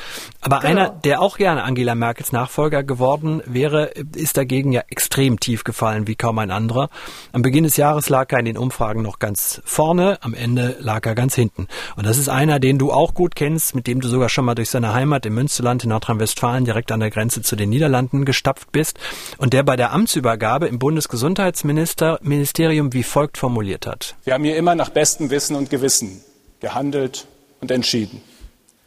Aber 0.41 0.59
genau. 0.59 0.71
einer, 0.71 0.89
der 0.89 1.21
auch 1.21 1.37
gerne 1.37 1.63
Angela 1.63 1.95
Merkels 1.95 2.31
Nachfolger 2.31 2.83
geworden 2.83 3.41
wäre, 3.45 3.91
ist 4.15 4.37
dagegen 4.37 4.71
ja 4.71 4.83
extrem 4.89 5.39
tief 5.39 5.63
gefallen 5.63 6.07
wie 6.07 6.15
kaum 6.15 6.39
ein 6.39 6.51
anderer. 6.51 6.89
Am 7.33 7.41
Beginn 7.41 7.63
des 7.63 7.77
Jahres 7.77 8.09
lag 8.09 8.31
er 8.31 8.39
in 8.39 8.45
den 8.45 8.57
Umfragen 8.57 9.01
noch 9.01 9.19
ganz 9.19 9.61
vorne, 9.65 10.17
am 10.21 10.33
Ende 10.33 10.77
lag 10.79 11.05
er 11.05 11.15
ganz 11.15 11.35
hinten. 11.35 11.67
Und 11.95 12.05
das 12.05 12.17
ist 12.17 12.29
einer, 12.29 12.59
den 12.59 12.77
du 12.77 12.91
auch 12.91 13.13
gut 13.13 13.35
kennst, 13.35 13.75
mit 13.75 13.87
dem 13.87 14.01
du 14.01 14.07
sogar 14.07 14.29
schon 14.29 14.45
mal 14.45 14.55
durch 14.55 14.69
seine 14.69 14.93
Heimat 14.93 15.25
im 15.25 15.35
Münsterland 15.35 15.83
in 15.83 15.89
Nordrhein-Westfalen 15.89 16.65
direkt 16.65 16.91
an 16.91 16.99
der 16.99 17.09
Grenze 17.09 17.41
zu 17.41 17.55
den 17.55 17.69
Niederlanden 17.69 18.25
gestapft 18.25 18.71
bist 18.71 18.96
und 19.37 19.53
der 19.53 19.63
bei 19.63 19.75
der 19.75 19.91
Amtsübergabe 19.91 20.67
im 20.67 20.79
Bundesgesundheitsministerium 20.79 22.93
wie 22.93 23.03
folgt 23.03 23.37
formuliert 23.37 23.87
hat. 23.87 24.15
Wir 24.23 24.33
haben 24.33 24.43
hier 24.43 24.57
immer 24.57 24.75
nach 24.75 24.89
bestem 24.89 25.29
Wissen 25.29 25.55
und 25.55 25.69
Gewissen 25.69 26.21
gehandelt 26.59 27.27
und 27.61 27.71
entschieden. 27.71 28.21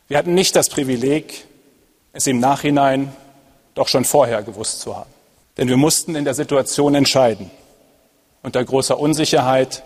Wir 0.08 0.18
hatten 0.18 0.34
nicht 0.34 0.56
das 0.56 0.68
Privileg, 0.68 1.46
es 2.12 2.26
im 2.26 2.40
Nachhinein 2.40 3.12
doch 3.74 3.88
schon 3.88 4.04
vorher 4.04 4.42
gewusst 4.42 4.80
zu 4.80 4.96
haben. 4.96 5.10
Denn 5.56 5.68
wir 5.68 5.76
mussten 5.76 6.16
in 6.16 6.24
der 6.24 6.34
Situation 6.34 6.94
entscheiden, 6.94 7.50
unter 8.42 8.64
großer 8.64 8.98
Unsicherheit 8.98 9.84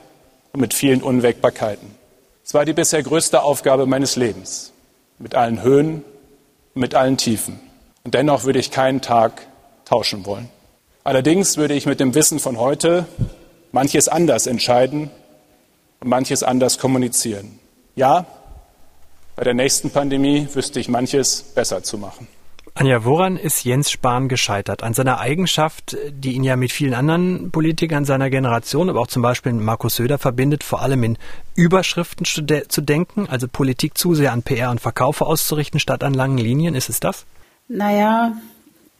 und 0.52 0.60
mit 0.60 0.72
vielen 0.72 1.02
Unwägbarkeiten. 1.02 1.94
Es 2.44 2.54
war 2.54 2.64
die 2.64 2.72
bisher 2.72 3.02
größte 3.02 3.42
Aufgabe 3.42 3.86
meines 3.86 4.16
Lebens, 4.16 4.72
mit 5.18 5.34
allen 5.34 5.62
Höhen 5.62 6.04
und 6.74 6.80
mit 6.80 6.94
allen 6.94 7.16
Tiefen. 7.16 7.60
Und 8.04 8.14
dennoch 8.14 8.44
würde 8.44 8.58
ich 8.58 8.70
keinen 8.70 9.00
Tag 9.00 9.46
tauschen 9.84 10.26
wollen. 10.26 10.48
Allerdings 11.04 11.56
würde 11.56 11.74
ich 11.74 11.86
mit 11.86 12.00
dem 12.00 12.14
Wissen 12.14 12.38
von 12.38 12.58
heute 12.58 13.06
manches 13.72 14.08
anders 14.08 14.46
entscheiden 14.46 15.10
und 16.00 16.08
manches 16.08 16.42
anders 16.42 16.78
kommunizieren. 16.78 17.58
Ja, 17.94 18.26
bei 19.36 19.44
der 19.44 19.54
nächsten 19.54 19.90
Pandemie 19.90 20.48
wüsste 20.52 20.80
ich 20.80 20.88
manches 20.88 21.42
besser 21.42 21.82
zu 21.82 21.98
machen. 21.98 22.28
Anja, 22.76 23.04
woran 23.04 23.36
ist 23.36 23.62
Jens 23.64 23.90
Spahn 23.90 24.28
gescheitert? 24.28 24.82
An 24.82 24.94
seiner 24.94 25.20
Eigenschaft, 25.20 25.96
die 26.10 26.32
ihn 26.32 26.42
ja 26.42 26.56
mit 26.56 26.72
vielen 26.72 26.94
anderen 26.94 27.52
Politikern 27.52 28.04
seiner 28.04 28.30
Generation, 28.30 28.90
aber 28.90 29.00
auch 29.00 29.06
zum 29.06 29.22
Beispiel 29.22 29.52
Markus 29.52 29.94
Söder 29.94 30.18
verbindet, 30.18 30.64
vor 30.64 30.82
allem 30.82 31.04
in 31.04 31.18
Überschriften 31.54 32.26
zu, 32.26 32.42
de 32.42 32.66
zu 32.66 32.80
denken, 32.80 33.28
also 33.28 33.46
Politik 33.46 33.96
zu 33.96 34.14
sehr 34.16 34.32
an 34.32 34.42
PR 34.42 34.72
und 34.72 34.80
Verkaufe 34.80 35.24
auszurichten, 35.24 35.78
statt 35.78 36.02
an 36.02 36.14
langen 36.14 36.38
Linien. 36.38 36.74
Ist 36.74 36.88
es 36.88 36.98
das? 36.98 37.26
Naja, 37.68 38.32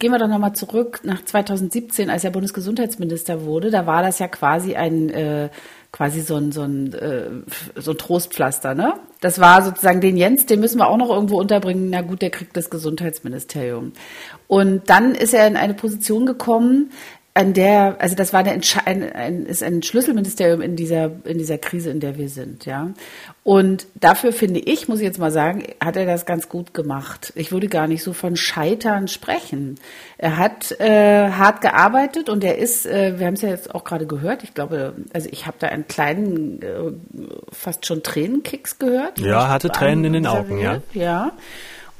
Gehen 0.04 0.12
wir 0.12 0.18
doch 0.18 0.28
nochmal 0.28 0.52
zurück 0.52 1.00
nach 1.04 1.24
2017, 1.24 2.10
als 2.10 2.24
er 2.24 2.30
Bundesgesundheitsminister 2.30 3.46
wurde. 3.46 3.70
Da 3.70 3.86
war 3.86 4.02
das 4.02 4.18
ja 4.18 4.28
quasi 4.28 4.74
ein 4.74 5.08
äh, 5.08 5.48
quasi 5.92 6.20
so 6.20 6.36
ein, 6.36 6.52
so 6.52 6.60
ein, 6.60 6.92
äh, 6.92 7.30
so 7.76 7.92
ein 7.92 7.96
Trostpflaster, 7.96 8.74
ne? 8.74 9.00
Das 9.22 9.38
war 9.40 9.62
sozusagen 9.62 10.02
den 10.02 10.18
Jens, 10.18 10.44
den 10.44 10.60
müssen 10.60 10.76
wir 10.76 10.88
auch 10.88 10.98
noch 10.98 11.08
irgendwo 11.08 11.40
unterbringen. 11.40 11.88
Na 11.88 12.02
gut, 12.02 12.20
der 12.20 12.28
kriegt 12.28 12.54
das 12.54 12.68
Gesundheitsministerium. 12.68 13.92
Und 14.46 14.90
dann 14.90 15.14
ist 15.14 15.32
er 15.32 15.46
in 15.46 15.56
eine 15.56 15.72
Position 15.72 16.26
gekommen, 16.26 16.90
an 17.36 17.52
der, 17.52 17.96
also 17.98 18.14
das 18.14 18.32
war 18.32 18.40
eine 18.40 18.60
ein, 18.84 19.12
ein, 19.12 19.46
ist 19.46 19.64
ein 19.64 19.82
Schlüsselministerium 19.82 20.60
in 20.60 20.76
dieser, 20.76 21.10
in 21.24 21.36
dieser 21.38 21.58
Krise, 21.58 21.90
in 21.90 21.98
der 21.98 22.16
wir 22.16 22.28
sind, 22.28 22.64
ja. 22.64 22.90
Und 23.42 23.88
dafür 23.96 24.32
finde 24.32 24.60
ich, 24.60 24.86
muss 24.86 25.00
ich 25.00 25.04
jetzt 25.04 25.18
mal 25.18 25.32
sagen, 25.32 25.64
hat 25.82 25.96
er 25.96 26.06
das 26.06 26.26
ganz 26.26 26.48
gut 26.48 26.74
gemacht. 26.74 27.32
Ich 27.34 27.50
würde 27.50 27.66
gar 27.66 27.88
nicht 27.88 28.04
so 28.04 28.12
von 28.12 28.36
Scheitern 28.36 29.08
sprechen. 29.08 29.80
Er 30.16 30.36
hat 30.36 30.78
äh, 30.80 31.30
hart 31.32 31.60
gearbeitet 31.60 32.28
und 32.28 32.44
er 32.44 32.56
ist, 32.56 32.86
äh, 32.86 33.18
wir 33.18 33.26
haben 33.26 33.34
es 33.34 33.42
ja 33.42 33.48
jetzt 33.48 33.74
auch 33.74 33.82
gerade 33.82 34.06
gehört, 34.06 34.44
ich 34.44 34.54
glaube, 34.54 34.94
also 35.12 35.28
ich 35.32 35.46
habe 35.48 35.56
da 35.58 35.66
einen 35.66 35.88
kleinen, 35.88 36.62
äh, 36.62 36.92
fast 37.50 37.84
schon 37.84 38.04
Tränenkicks 38.04 38.78
gehört. 38.78 39.18
Ja, 39.18 39.48
hatte 39.48 39.70
Tränen 39.70 40.04
in 40.04 40.12
den 40.12 40.26
Augen, 40.28 40.60
ja. 40.60 40.80
Ja. 40.92 41.32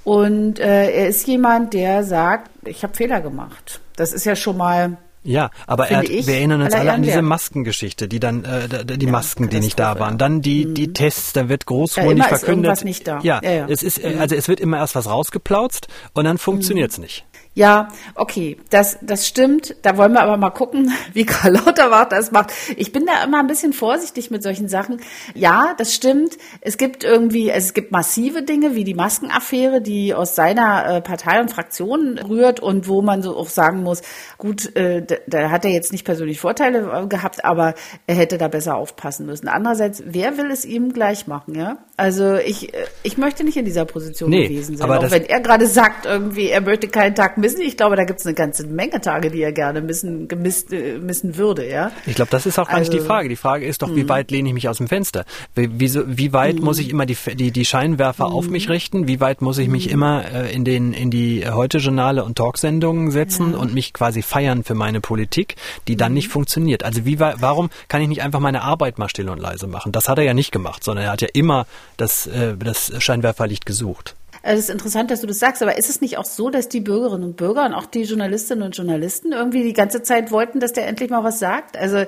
Und 0.05 0.61
äh, 0.61 0.93
er 0.93 1.09
ist 1.09 1.27
jemand, 1.27 1.75
der 1.75 2.05
sagt, 2.05 2.51
ich 2.69 2.85
habe 2.85 2.95
Fehler 2.95 3.21
gemacht. 3.21 3.81
Das 3.97 4.13
ist 4.13 4.25
ja 4.25 4.37
schon 4.37 4.57
mal 4.57 4.97
ja, 5.25 5.51
aber 5.67 5.89
er 5.89 5.99
hat, 5.99 6.09
wir 6.09 6.35
erinnern 6.35 6.61
uns 6.61 6.75
alle 6.75 6.93
an 6.93 7.03
diese 7.03 7.23
Maskengeschichte, 7.23 8.09
die 8.09 8.21
dann 8.21 8.45
äh, 8.45 8.85
die 8.85 9.07
ja, 9.07 9.11
Masken, 9.11 9.49
die 9.49 9.59
nicht 9.59 9.79
da 9.79 9.99
waren, 9.99 10.19
dann 10.19 10.43
die 10.43 10.67
mhm. 10.67 10.75
die 10.75 10.93
Tests, 10.93 11.33
da 11.33 11.49
wird 11.49 11.65
großmundig 11.67 12.19
ja, 12.19 12.37
verkündet. 12.37 12.85
Nicht 12.85 13.09
da. 13.09 13.21
Ja, 13.23 13.41
ja, 13.43 13.51
ja, 13.51 13.67
es 13.69 13.83
ist 13.83 14.05
mhm. 14.05 14.21
also 14.21 14.35
es 14.37 14.49
wird 14.49 14.61
immer 14.61 14.77
erst 14.77 14.95
was 14.95 15.09
rausgeplautzt 15.09 15.89
und 16.13 16.25
dann 16.25 16.37
funktioniert's 16.37 16.99
mhm. 16.99 17.05
nicht. 17.05 17.25
Ja, 17.57 17.89
okay, 18.17 18.57
das, 18.71 18.99
das 19.01 19.29
stimmt. 19.29 19.77
Da 19.83 19.97
wollen 19.97 20.13
wir 20.13 20.23
aber 20.23 20.37
mal 20.37 20.51
gucken, 20.51 20.93
wie 21.13 21.25
Karl 21.25 21.53
Lauterbach 21.53 22.09
das 22.09 22.33
macht. 22.33 22.53
Ich 22.77 22.91
bin 22.91 23.07
da 23.07 23.23
immer 23.23 23.39
ein 23.39 23.47
bisschen 23.47 23.73
vorsichtig 23.73 24.33
mit 24.33 24.43
solchen 24.43 24.69
Sachen. 24.69 25.01
Ja, 25.35 25.75
das 25.79 25.95
stimmt. 25.95 26.37
Es 26.61 26.77
gibt 26.77 27.05
irgendwie, 27.05 27.51
es 27.51 27.73
gibt 27.73 27.93
massive 27.93 28.43
Dinge 28.43 28.75
wie 28.75 28.83
die 28.83 28.95
Maskenaffäre, 28.95 29.81
die 29.81 30.15
aus 30.15 30.35
seiner 30.35 30.97
äh, 30.97 31.01
Partei 31.01 31.41
und 31.41 31.49
Fraktion 31.49 32.19
rührt 32.19 32.59
und 32.59 32.89
wo 32.89 33.03
man 33.03 33.23
so 33.23 33.37
auch 33.37 33.49
sagen 33.49 33.85
muss, 33.85 34.03
gut, 34.37 34.75
äh, 34.75 35.03
da, 35.03 35.17
da 35.29 35.51
hat 35.51 35.65
er 35.65 35.71
jetzt 35.71 35.93
nicht 35.93 36.05
persönlich 36.05 36.41
Vorteile 36.41 37.05
äh, 37.05 37.07
gehabt, 37.07 37.45
aber 37.45 37.75
er 38.09 38.17
hätte 38.17 38.37
da 38.37 38.49
besser 38.49 38.75
aufpassen 38.75 39.27
müssen. 39.27 39.47
Andererseits, 39.47 40.03
wer 40.05 40.37
will 40.39 40.51
es 40.51 40.65
ihm 40.65 40.93
gleich 40.93 41.29
machen, 41.29 41.55
ja? 41.55 41.79
Also 41.97 42.35
ich, 42.35 42.73
ich 43.05 43.17
möchte 43.17 43.45
nicht 43.45 43.57
in 43.57 43.65
dieser 43.65 43.85
Position 43.85 44.31
nee, 44.31 44.49
gewesen 44.49 44.77
sein, 44.77 44.91
auch 44.91 45.11
wenn 45.13 45.25
er 45.27 45.41
gerade 45.41 45.69
sagt 45.69 46.07
irgendwie, 46.07 46.49
er 46.49 46.61
möchte 46.61 46.89
keinen 46.89 47.15
Tag 47.15 47.39
missen. 47.45 47.61
Ich 47.61 47.77
glaube, 47.77 47.97
da 47.97 48.05
gibt 48.05 48.21
es 48.21 48.27
eine 48.27 48.35
ganze 48.35 48.67
Menge 48.67 49.01
Tage, 49.01 49.31
die 49.31 49.43
er 49.43 49.53
gerne 49.53 49.83
missen, 49.83 50.29
gemisst, 50.29 50.73
äh, 50.73 50.99
missen 50.99 51.37
würde, 51.37 51.69
ja. 51.69 51.93
Ich 52.07 52.15
glaube, 52.15 52.31
das 52.31 52.47
ist 52.47 52.59
auch 52.59 52.69
gar 52.69 52.79
also, 52.79 52.91
nicht 52.91 53.03
die 53.03 53.07
Frage. 53.07 53.29
Die 53.29 53.37
Frage 53.37 53.67
ist 53.67 53.83
doch, 53.83 53.95
wie 53.95 54.05
mhm. 54.05 54.09
weit 54.09 54.31
lehne 54.31 54.49
ich 54.49 54.55
mich 54.55 54.69
aus 54.69 54.79
dem 54.79 54.89
Fenster? 54.89 55.25
Wie, 55.55 55.69
wie, 55.79 55.93
wie 56.07 56.33
weit 56.33 56.61
muss 56.61 56.79
ich 56.79 56.87
mhm. 56.87 56.93
immer 56.93 57.07
die, 57.07 57.17
die, 57.35 57.51
die 57.51 57.65
Scheinwerfer 57.65 58.27
auf 58.27 58.49
mich 58.49 58.67
mhm. 58.67 58.73
richten? 58.73 59.09
Wie 59.09 59.21
weit 59.21 59.43
muss 59.43 59.59
ich 59.59 59.69
mich 59.69 59.91
immer 59.91 60.25
äh, 60.33 60.55
in 60.55 60.65
den 60.65 60.93
in 60.93 61.11
die 61.11 61.45
Heute-Journale 61.47 62.25
und 62.25 62.37
Talksendungen 62.39 63.11
setzen 63.11 63.53
ja. 63.53 63.59
und 63.59 63.75
mich 63.75 63.93
quasi 63.93 64.23
feiern 64.23 64.65
für 64.65 64.75
meine 64.75 65.01
Politik, 65.01 65.57
die 65.87 65.97
dann 65.97 66.15
nicht 66.15 66.29
funktioniert? 66.29 66.83
Also 66.83 67.05
wie 67.05 67.21
warum 67.21 67.69
kann 67.89 68.01
ich 68.01 68.09
nicht 68.09 68.23
einfach 68.23 68.41
meine 68.41 68.63
Arbeit 68.63 68.99
mal 68.99 69.09
still 69.09 69.29
und 69.29 69.39
leise 69.39 69.67
machen? 69.67 69.93
Das 69.93 70.09
hat 70.09 70.19
er 70.19 70.25
ja 70.25 70.35
nicht 70.35 70.53
gemacht, 70.53 70.83
sondern 70.83 71.05
er 71.05 71.13
hat 71.13 71.21
ja 71.21 71.29
immer 71.33 71.67
das, 71.97 72.27
äh, 72.27 72.57
das 72.57 72.93
Scheinwerferlicht 72.99 73.67
gesucht. 73.67 74.15
Es 74.47 74.59
ist 74.59 74.71
interessant, 74.71 75.11
dass 75.11 75.23
du 75.23 75.27
das 75.27 75.39
sagst, 75.39 75.63
aber 75.63 75.79
ist 75.79 75.89
es 75.89 76.03
nicht 76.03 76.19
auch 76.19 76.27
so, 76.27 76.51
dass 76.51 76.69
die 76.69 76.81
Bürgerinnen 76.81 77.25
und 77.25 77.37
Bürger 77.37 77.65
und 77.65 77.73
auch 77.73 77.87
die 77.87 78.03
Journalistinnen 78.03 78.63
und 78.63 78.77
Journalisten 78.77 79.33
irgendwie 79.33 79.63
die 79.63 79.73
ganze 79.73 80.03
Zeit 80.03 80.31
wollten, 80.31 80.61
dass 80.61 80.75
der 80.75 80.87
endlich 80.87 81.09
mal 81.09 81.25
was 81.25 81.39
sagt? 81.39 81.79
Also 81.79 82.05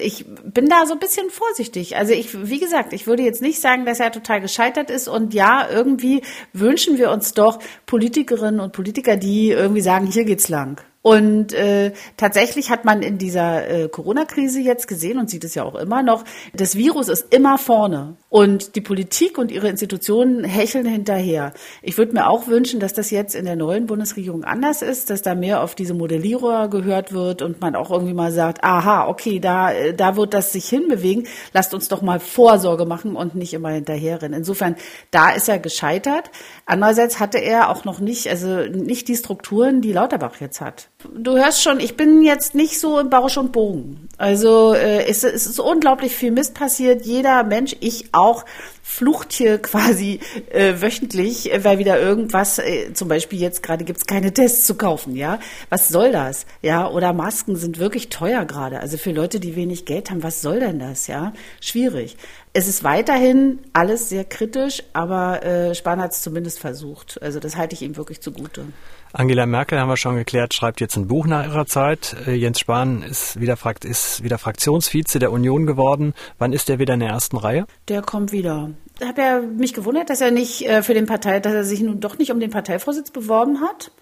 ich 0.00 0.24
bin 0.26 0.68
da 0.68 0.86
so 0.86 0.94
ein 0.94 0.98
bisschen 0.98 1.30
vorsichtig. 1.30 1.96
Also 1.96 2.12
ich, 2.12 2.48
wie 2.48 2.60
gesagt, 2.60 2.92
ich 2.92 3.06
würde 3.06 3.22
jetzt 3.22 3.42
nicht 3.42 3.60
sagen, 3.60 3.84
dass 3.84 4.00
er 4.00 4.12
total 4.12 4.40
gescheitert 4.40 4.90
ist. 4.90 5.08
Und 5.08 5.34
ja, 5.34 5.68
irgendwie 5.70 6.22
wünschen 6.52 6.98
wir 6.98 7.10
uns 7.10 7.34
doch 7.34 7.58
Politikerinnen 7.86 8.60
und 8.60 8.72
Politiker, 8.72 9.16
die 9.16 9.50
irgendwie 9.50 9.80
sagen, 9.80 10.06
hier 10.06 10.24
geht's 10.24 10.48
lang. 10.48 10.80
Und 11.02 11.52
äh, 11.52 11.92
tatsächlich 12.16 12.70
hat 12.70 12.84
man 12.84 13.02
in 13.02 13.18
dieser 13.18 13.68
äh, 13.68 13.88
Corona-Krise 13.88 14.60
jetzt 14.60 14.86
gesehen 14.86 15.18
und 15.18 15.28
sieht 15.28 15.42
es 15.42 15.56
ja 15.56 15.64
auch 15.64 15.74
immer 15.74 16.04
noch, 16.04 16.24
das 16.54 16.76
Virus 16.76 17.08
ist 17.08 17.34
immer 17.34 17.58
vorne 17.58 18.14
und 18.28 18.76
die 18.76 18.80
Politik 18.80 19.36
und 19.36 19.50
ihre 19.50 19.68
Institutionen 19.68 20.44
hecheln 20.44 20.86
hinterher. 20.86 21.54
Ich 21.82 21.98
würde 21.98 22.12
mir 22.12 22.28
auch 22.28 22.46
wünschen, 22.46 22.78
dass 22.78 22.92
das 22.92 23.10
jetzt 23.10 23.34
in 23.34 23.46
der 23.46 23.56
neuen 23.56 23.86
Bundesregierung 23.86 24.44
anders 24.44 24.80
ist, 24.80 25.10
dass 25.10 25.22
da 25.22 25.34
mehr 25.34 25.64
auf 25.64 25.74
diese 25.74 25.92
Modellierer 25.92 26.68
gehört 26.68 27.12
wird 27.12 27.42
und 27.42 27.60
man 27.60 27.74
auch 27.74 27.90
irgendwie 27.90 28.14
mal 28.14 28.30
sagt, 28.30 28.62
aha, 28.62 29.08
okay, 29.08 29.40
da, 29.40 29.71
da 29.96 30.16
wird 30.16 30.34
das 30.34 30.52
sich 30.52 30.68
hinbewegen. 30.68 31.26
Lasst 31.52 31.74
uns 31.74 31.88
doch 31.88 32.02
mal 32.02 32.20
Vorsorge 32.20 32.84
machen 32.84 33.16
und 33.16 33.34
nicht 33.34 33.54
immer 33.54 33.70
hinterherrennen. 33.70 34.38
Insofern, 34.38 34.76
da 35.10 35.30
ist 35.30 35.48
er 35.48 35.58
gescheitert. 35.58 36.30
Andererseits 36.66 37.20
hatte 37.20 37.38
er 37.38 37.68
auch 37.68 37.84
noch 37.84 38.00
nicht, 38.00 38.28
also 38.28 38.66
nicht 38.66 39.08
die 39.08 39.16
Strukturen, 39.16 39.80
die 39.80 39.92
Lauterbach 39.92 40.40
jetzt 40.40 40.60
hat. 40.60 40.88
Du 41.14 41.36
hörst 41.36 41.62
schon, 41.62 41.80
ich 41.80 41.96
bin 41.96 42.22
jetzt 42.22 42.54
nicht 42.54 42.78
so 42.78 42.98
im 42.98 43.10
Bausch 43.10 43.36
und 43.36 43.52
Bogen. 43.52 44.08
Also 44.18 44.74
äh, 44.74 45.06
es, 45.06 45.24
es 45.24 45.46
ist 45.46 45.58
unglaublich 45.58 46.14
viel 46.14 46.30
Mist 46.30 46.54
passiert. 46.54 47.04
Jeder 47.04 47.42
Mensch, 47.44 47.74
ich 47.80 48.06
auch, 48.12 48.44
flucht 48.82 49.32
hier 49.32 49.58
quasi 49.62 50.20
äh, 50.50 50.74
wöchentlich, 50.80 51.50
weil 51.62 51.78
wieder 51.78 51.98
irgendwas, 51.98 52.58
äh, 52.58 52.92
zum 52.92 53.08
Beispiel 53.08 53.40
jetzt 53.40 53.62
gerade 53.62 53.84
gibt's 53.84 54.06
keine 54.06 54.32
Tests 54.32 54.66
zu 54.66 54.74
kaufen, 54.74 55.16
ja. 55.16 55.38
Was 55.70 55.88
soll 55.88 56.12
das? 56.12 56.46
Ja, 56.60 56.88
oder 56.88 57.12
Masken 57.12 57.56
sind 57.56 57.78
wirklich 57.78 58.08
teuer 58.08 58.44
gerade. 58.44 58.80
Also 58.80 58.98
für 58.98 59.12
Leute, 59.12 59.40
die 59.40 59.56
wenig 59.56 59.84
Geld 59.86 60.10
haben, 60.10 60.22
was 60.22 60.42
soll 60.42 60.60
denn 60.60 60.78
das, 60.78 61.06
ja? 61.06 61.32
Schwierig. 61.60 62.16
Es 62.54 62.68
ist 62.68 62.84
weiterhin 62.84 63.60
alles 63.72 64.10
sehr 64.10 64.24
kritisch, 64.24 64.82
aber 64.92 65.42
äh, 65.42 65.74
Spahn 65.74 66.02
hat 66.02 66.12
es 66.12 66.20
zumindest 66.20 66.58
versucht. 66.58 67.18
Also 67.22 67.40
das 67.40 67.56
halte 67.56 67.74
ich 67.74 67.80
ihm 67.80 67.96
wirklich 67.96 68.20
zugute. 68.20 68.66
Angela 69.14 69.46
Merkel, 69.46 69.78
haben 69.78 69.88
wir 69.88 69.96
schon 69.96 70.16
geklärt, 70.16 70.52
schreibt 70.52 70.82
jetzt 70.82 70.96
ein 70.96 71.08
Buch 71.08 71.26
nach 71.26 71.46
ihrer 71.46 71.64
Zeit. 71.64 72.14
Äh, 72.26 72.34
Jens 72.34 72.60
Spahn 72.60 73.02
ist 73.02 73.40
wieder, 73.40 73.56
ist 73.84 74.22
wieder 74.22 74.36
Fraktionsvize 74.36 75.18
der 75.18 75.32
Union 75.32 75.64
geworden. 75.64 76.12
Wann 76.38 76.52
ist 76.52 76.68
er 76.68 76.78
wieder 76.78 76.92
in 76.92 77.00
der 77.00 77.08
ersten 77.08 77.38
Reihe? 77.38 77.66
Der 77.88 78.02
kommt 78.02 78.32
wieder. 78.32 78.70
Hat 79.02 79.16
er 79.16 79.40
mich 79.40 79.72
gewundert, 79.72 80.10
dass 80.10 80.20
er 80.20 80.30
nicht 80.30 80.68
äh, 80.68 80.82
für 80.82 80.92
den 80.92 81.06
Partei, 81.06 81.40
dass 81.40 81.54
er 81.54 81.64
sich 81.64 81.80
nun 81.80 82.00
doch 82.00 82.18
nicht 82.18 82.32
um 82.32 82.40
den 82.40 82.50
Parteivorsitz 82.50 83.10
beworben 83.10 83.62
hat? 83.62 83.92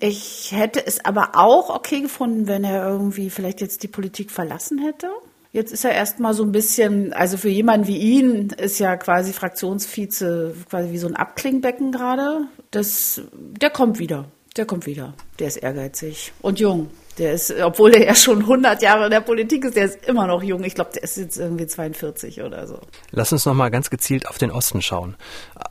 Ich 0.00 0.52
hätte 0.52 0.84
es 0.84 1.04
aber 1.04 1.30
auch 1.34 1.70
okay 1.70 2.00
gefunden, 2.00 2.48
wenn 2.48 2.64
er 2.64 2.88
irgendwie 2.88 3.30
vielleicht 3.30 3.60
jetzt 3.60 3.84
die 3.84 3.88
Politik 3.88 4.32
verlassen 4.32 4.78
hätte. 4.78 5.10
Jetzt 5.50 5.72
ist 5.72 5.84
er 5.84 5.92
erstmal 5.92 6.34
so 6.34 6.42
ein 6.42 6.52
bisschen, 6.52 7.12
also 7.12 7.36
für 7.38 7.48
jemanden 7.48 7.86
wie 7.86 7.96
ihn 7.96 8.50
ist 8.50 8.78
ja 8.78 8.96
quasi 8.96 9.32
Fraktionsvize 9.32 10.54
quasi 10.68 10.92
wie 10.92 10.98
so 10.98 11.08
ein 11.08 11.16
Abklingbecken 11.16 11.90
gerade. 11.90 12.42
Das, 12.70 13.22
der 13.32 13.70
kommt 13.70 13.98
wieder. 13.98 14.26
Der 14.56 14.66
kommt 14.66 14.86
wieder. 14.86 15.14
Der 15.38 15.48
ist 15.48 15.56
ehrgeizig 15.56 16.32
und 16.42 16.60
jung. 16.60 16.90
Der 17.18 17.32
ist, 17.32 17.52
obwohl 17.60 17.94
er 17.94 18.06
ja 18.06 18.14
schon 18.14 18.40
100 18.40 18.80
Jahre 18.82 19.06
in 19.06 19.10
der 19.10 19.20
Politik 19.20 19.64
ist, 19.64 19.76
der 19.76 19.86
ist 19.86 20.06
immer 20.06 20.26
noch 20.26 20.42
jung. 20.42 20.62
Ich 20.64 20.74
glaube, 20.74 20.90
der 20.94 21.02
ist 21.02 21.16
jetzt 21.16 21.36
irgendwie 21.36 21.66
42 21.66 22.42
oder 22.42 22.66
so. 22.66 22.78
Lass 23.10 23.32
uns 23.32 23.44
noch 23.44 23.54
mal 23.54 23.70
ganz 23.70 23.90
gezielt 23.90 24.28
auf 24.28 24.38
den 24.38 24.50
Osten 24.50 24.82
schauen. 24.82 25.16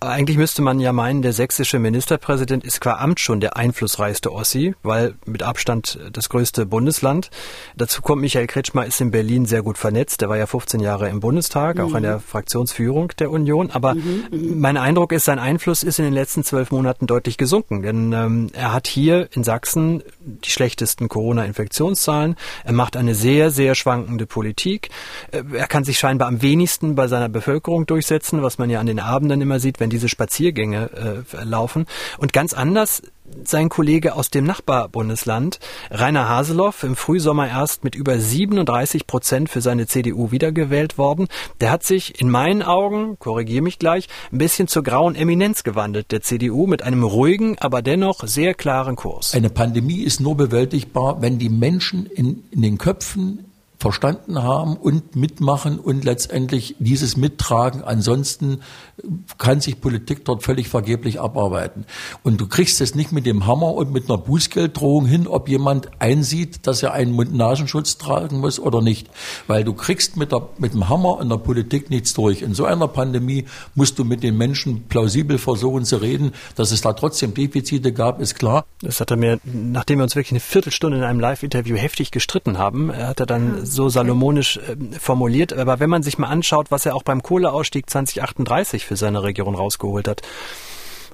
Eigentlich 0.01 0.37
müsste 0.37 0.61
man 0.61 0.79
ja 0.79 0.91
meinen, 0.91 1.21
der 1.21 1.33
sächsische 1.33 1.79
Ministerpräsident 1.79 2.63
ist 2.63 2.81
qua 2.81 2.97
Amt 2.97 3.19
schon 3.19 3.39
der 3.39 3.55
einflussreichste 3.55 4.31
Ossi, 4.31 4.75
weil 4.83 5.15
mit 5.25 5.43
Abstand 5.43 5.99
das 6.11 6.29
größte 6.29 6.65
Bundesland. 6.65 7.29
Dazu 7.75 8.01
kommt 8.01 8.21
Michael 8.21 8.47
Kretschmer 8.47 8.85
ist 8.85 8.99
in 8.99 9.11
Berlin 9.11 9.45
sehr 9.45 9.61
gut 9.61 9.77
vernetzt. 9.77 10.21
Der 10.21 10.29
war 10.29 10.37
ja 10.37 10.47
15 10.47 10.79
Jahre 10.79 11.09
im 11.09 11.19
Bundestag, 11.19 11.77
mhm. 11.77 11.83
auch 11.83 11.95
in 11.95 12.03
der 12.03 12.19
Fraktionsführung 12.19 13.13
der 13.19 13.31
Union. 13.31 13.71
Aber 13.71 13.95
mhm, 13.95 14.25
mhm, 14.31 14.59
mein 14.59 14.77
Eindruck 14.77 15.11
ist, 15.11 15.25
sein 15.25 15.39
Einfluss 15.39 15.83
ist 15.83 15.99
in 15.99 16.05
den 16.05 16.13
letzten 16.13 16.43
zwölf 16.43 16.71
Monaten 16.71 17.07
deutlich 17.07 17.37
gesunken. 17.37 17.81
Denn 17.81 18.11
ähm, 18.11 18.49
er 18.53 18.73
hat 18.73 18.87
hier 18.87 19.29
in 19.31 19.43
Sachsen 19.43 20.03
die 20.19 20.49
schlechtesten 20.49 21.07
Corona 21.07 21.36
Corona-Infektionszahlen. 21.37 22.35
Er 22.63 22.73
macht 22.73 22.97
eine 22.97 23.15
sehr, 23.15 23.51
sehr 23.51 23.75
schwankende 23.75 24.25
Politik. 24.25 24.89
Äh, 25.31 25.43
er 25.53 25.67
kann 25.67 25.83
sich 25.83 25.99
scheinbar 25.99 26.27
am 26.27 26.41
wenigsten 26.41 26.95
bei 26.95 27.07
seiner 27.07 27.29
Bevölkerung 27.29 27.85
durchsetzen, 27.85 28.41
was 28.41 28.57
man 28.57 28.69
ja 28.69 28.79
an 28.79 28.87
den 28.87 28.99
Abenden 28.99 29.41
immer 29.41 29.59
sieht, 29.59 29.79
wenn 29.79 29.89
diese 29.89 30.09
Spaziergänge 30.09 31.23
äh, 31.33 31.43
laufen. 31.43 31.85
Und 32.17 32.33
ganz 32.33 32.53
anders 32.53 33.03
sein 33.43 33.69
Kollege 33.69 34.15
aus 34.15 34.29
dem 34.29 34.45
Nachbarbundesland, 34.45 35.59
Rainer 35.91 36.29
Haseloff, 36.29 36.83
im 36.83 36.95
Frühsommer 36.95 37.47
erst 37.47 37.83
mit 37.83 37.95
über 37.95 38.19
37 38.19 39.07
Prozent 39.07 39.49
für 39.49 39.61
seine 39.61 39.87
CDU 39.87 40.31
wiedergewählt 40.31 40.97
worden. 40.97 41.27
Der 41.61 41.71
hat 41.71 41.83
sich 41.83 42.19
in 42.19 42.29
meinen 42.29 42.63
Augen, 42.63 43.17
korrigiere 43.19 43.63
mich 43.63 43.79
gleich, 43.79 44.07
ein 44.31 44.37
bisschen 44.37 44.67
zur 44.67 44.83
grauen 44.83 45.15
Eminenz 45.15 45.63
gewandelt, 45.63 46.11
der 46.11 46.21
CDU, 46.21 46.67
mit 46.67 46.83
einem 46.83 47.03
ruhigen, 47.03 47.57
aber 47.59 47.81
dennoch 47.81 48.27
sehr 48.27 48.53
klaren 48.53 48.95
Kurs. 48.95 49.33
Eine 49.33 49.49
Pandemie 49.49 50.01
ist 50.01 50.19
nur 50.19 50.35
bewältigbar, 50.35 51.21
wenn 51.21 51.39
die 51.39 51.49
Menschen 51.49 52.05
in, 52.05 52.43
in 52.51 52.61
den 52.61 52.77
Köpfen 52.77 53.45
verstanden 53.79 54.41
haben 54.41 54.75
und 54.75 55.15
mitmachen 55.15 55.77
und 55.79 56.03
letztendlich 56.03 56.75
dieses 56.79 57.15
mittragen. 57.15 57.83
Ansonsten 57.83 58.61
kann 59.37 59.61
sich 59.61 59.79
Politik 59.79 60.25
dort 60.25 60.43
völlig 60.43 60.67
vergeblich 60.67 61.21
abarbeiten. 61.21 61.85
Und 62.23 62.41
du 62.41 62.47
kriegst 62.47 62.81
es 62.81 62.95
nicht 62.95 63.11
mit 63.11 63.27
dem 63.27 63.45
Hammer 63.45 63.73
und 63.75 63.93
mit 63.93 64.09
einer 64.09 64.17
Bußgelddrohung 64.17 65.05
hin, 65.05 65.27
ob 65.27 65.47
jemand 65.47 65.89
einsieht, 65.99 66.65
dass 66.65 66.81
er 66.81 66.93
einen 66.93 67.11
Mund-Nasenschutz 67.11 67.99
tragen 67.99 68.39
muss 68.39 68.59
oder 68.59 68.81
nicht. 68.81 69.09
Weil 69.45 69.63
du 69.63 69.73
kriegst 69.73 70.17
mit, 70.17 70.31
der, 70.31 70.49
mit 70.57 70.73
dem 70.73 70.89
Hammer 70.89 71.19
in 71.21 71.29
der 71.29 71.37
Politik 71.37 71.91
nichts 71.91 72.15
durch. 72.15 72.41
In 72.41 72.55
so 72.55 72.65
einer 72.65 72.87
Pandemie 72.87 73.45
musst 73.75 73.99
du 73.99 74.03
mit 74.03 74.23
den 74.23 74.37
Menschen 74.37 74.87
plausibel 74.87 75.37
versuchen 75.37 75.85
zu 75.85 75.97
reden. 75.97 76.31
Dass 76.55 76.71
es 76.71 76.81
da 76.81 76.93
trotzdem 76.93 77.35
Defizite 77.35 77.93
gab, 77.93 78.19
ist 78.19 78.33
klar. 78.33 78.65
Das 78.81 78.99
hat 78.99 79.11
er 79.11 79.17
mir, 79.17 79.39
nachdem 79.43 79.99
wir 79.99 80.03
uns 80.03 80.15
wirklich 80.15 80.31
eine 80.31 80.39
Viertelstunde 80.39 80.97
in 80.97 81.03
einem 81.03 81.19
Live-Interview 81.19 81.75
heftig 81.75 82.09
gestritten 82.09 82.57
haben, 82.57 82.91
hat 82.91 83.19
er 83.19 83.27
dann 83.27 83.66
so 83.71 83.89
salomonisch 83.89 84.57
äh, 84.57 84.75
formuliert. 84.99 85.53
Aber 85.53 85.79
wenn 85.79 85.89
man 85.89 86.03
sich 86.03 86.17
mal 86.17 86.27
anschaut, 86.27 86.71
was 86.71 86.85
er 86.85 86.95
auch 86.95 87.03
beim 87.03 87.23
Kohleausstieg 87.23 87.89
2038 87.89 88.85
für 88.85 88.95
seine 88.95 89.23
Region 89.23 89.55
rausgeholt 89.55 90.07
hat, 90.07 90.21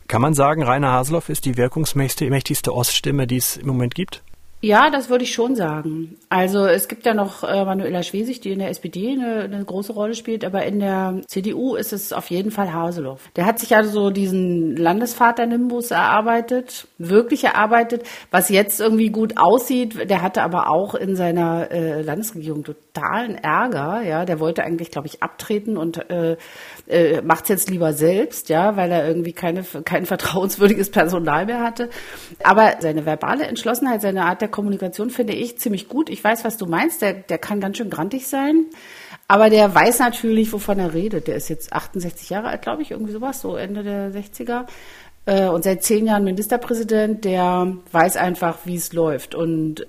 kann 0.07 0.21
man 0.21 0.33
sagen, 0.33 0.63
Rainer 0.63 0.91
Haseloff 0.91 1.29
ist 1.29 1.45
die 1.45 1.57
wirkungsmächtigste 1.57 2.73
Oststimme, 2.73 3.25
die 3.25 3.37
es 3.37 3.57
im 3.57 3.67
Moment 3.67 3.95
gibt? 3.95 4.21
Ja, 4.63 4.89
das 4.89 5.09
würde 5.09 5.25
ich 5.25 5.33
schon 5.33 5.57
sagen. 5.57 6.15
Also 6.29 6.65
es 6.65 6.87
gibt 6.87 7.05
ja 7.05 7.13
noch 7.13 7.43
äh, 7.43 7.65
Manuela 7.65 8.01
Schwesig, 8.01 8.39
die 8.39 8.53
in 8.53 8.59
der 8.59 8.69
SPD 8.69 9.11
eine, 9.11 9.41
eine, 9.41 9.65
große 9.65 9.91
Rolle 9.91 10.15
spielt, 10.15 10.45
aber 10.45 10.63
in 10.63 10.79
der 10.79 11.19
CDU 11.27 11.75
ist 11.75 11.91
es 11.91 12.13
auf 12.13 12.29
jeden 12.29 12.49
Fall 12.49 12.71
Haseloff. 12.71 13.29
Der 13.35 13.45
hat 13.45 13.59
sich 13.59 13.71
ja 13.71 13.83
so 13.83 14.09
diesen 14.09 14.77
Landesvater-Nimbus 14.77 15.91
erarbeitet, 15.91 16.87
wirklich 16.97 17.43
erarbeitet, 17.43 18.03
was 18.31 18.47
jetzt 18.47 18.79
irgendwie 18.79 19.09
gut 19.09 19.37
aussieht. 19.37 20.09
Der 20.09 20.21
hatte 20.21 20.43
aber 20.43 20.69
auch 20.69 20.95
in 20.95 21.17
seiner 21.17 21.69
äh, 21.69 22.01
Landesregierung 22.01 22.63
totalen 22.63 23.35
Ärger. 23.35 24.01
Ja, 24.03 24.23
der 24.23 24.39
wollte 24.39 24.63
eigentlich, 24.63 24.91
glaube 24.91 25.07
ich, 25.07 25.21
abtreten 25.21 25.75
und 25.75 26.09
äh, 26.09 26.37
äh, 26.87 27.21
macht 27.21 27.43
es 27.43 27.49
jetzt 27.49 27.69
lieber 27.69 27.93
selbst, 27.93 28.49
ja, 28.49 28.75
weil 28.75 28.91
er 28.91 29.07
irgendwie 29.07 29.33
keine, 29.33 29.63
kein 29.63 30.05
vertrauenswürdiges 30.05 30.91
Personal 30.91 31.45
mehr 31.45 31.61
hatte. 31.61 31.89
Aber 32.43 32.75
seine 32.79 33.05
verbale 33.05 33.45
Entschlossenheit, 33.45 34.01
seine 34.01 34.25
Art 34.25 34.41
der 34.41 34.49
Kommunikation 34.49 35.09
finde 35.09 35.33
ich 35.33 35.57
ziemlich 35.59 35.87
gut. 35.87 36.09
Ich 36.09 36.23
weiß, 36.23 36.43
was 36.43 36.57
du 36.57 36.65
meinst. 36.65 37.01
Der, 37.01 37.13
der 37.13 37.37
kann 37.37 37.61
ganz 37.61 37.77
schön 37.77 37.89
grantig 37.89 38.27
sein. 38.27 38.65
Aber 39.27 39.49
der 39.49 39.73
weiß 39.73 39.99
natürlich, 39.99 40.51
wovon 40.51 40.79
er 40.79 40.93
redet. 40.93 41.27
Der 41.27 41.35
ist 41.35 41.49
jetzt 41.49 41.71
68 41.71 42.29
Jahre 42.29 42.47
alt, 42.47 42.61
glaube 42.61 42.81
ich, 42.81 42.91
irgendwie 42.91 43.13
sowas, 43.13 43.41
so 43.41 43.55
Ende 43.55 43.83
der 43.83 44.11
60er. 44.11 44.65
Äh, 45.25 45.47
und 45.47 45.63
seit 45.63 45.83
zehn 45.83 46.05
Jahren 46.05 46.25
Ministerpräsident, 46.25 47.23
der 47.23 47.77
weiß 47.91 48.17
einfach, 48.17 48.59
wie 48.65 48.75
es 48.75 48.91
läuft. 48.91 49.35
Und 49.35 49.87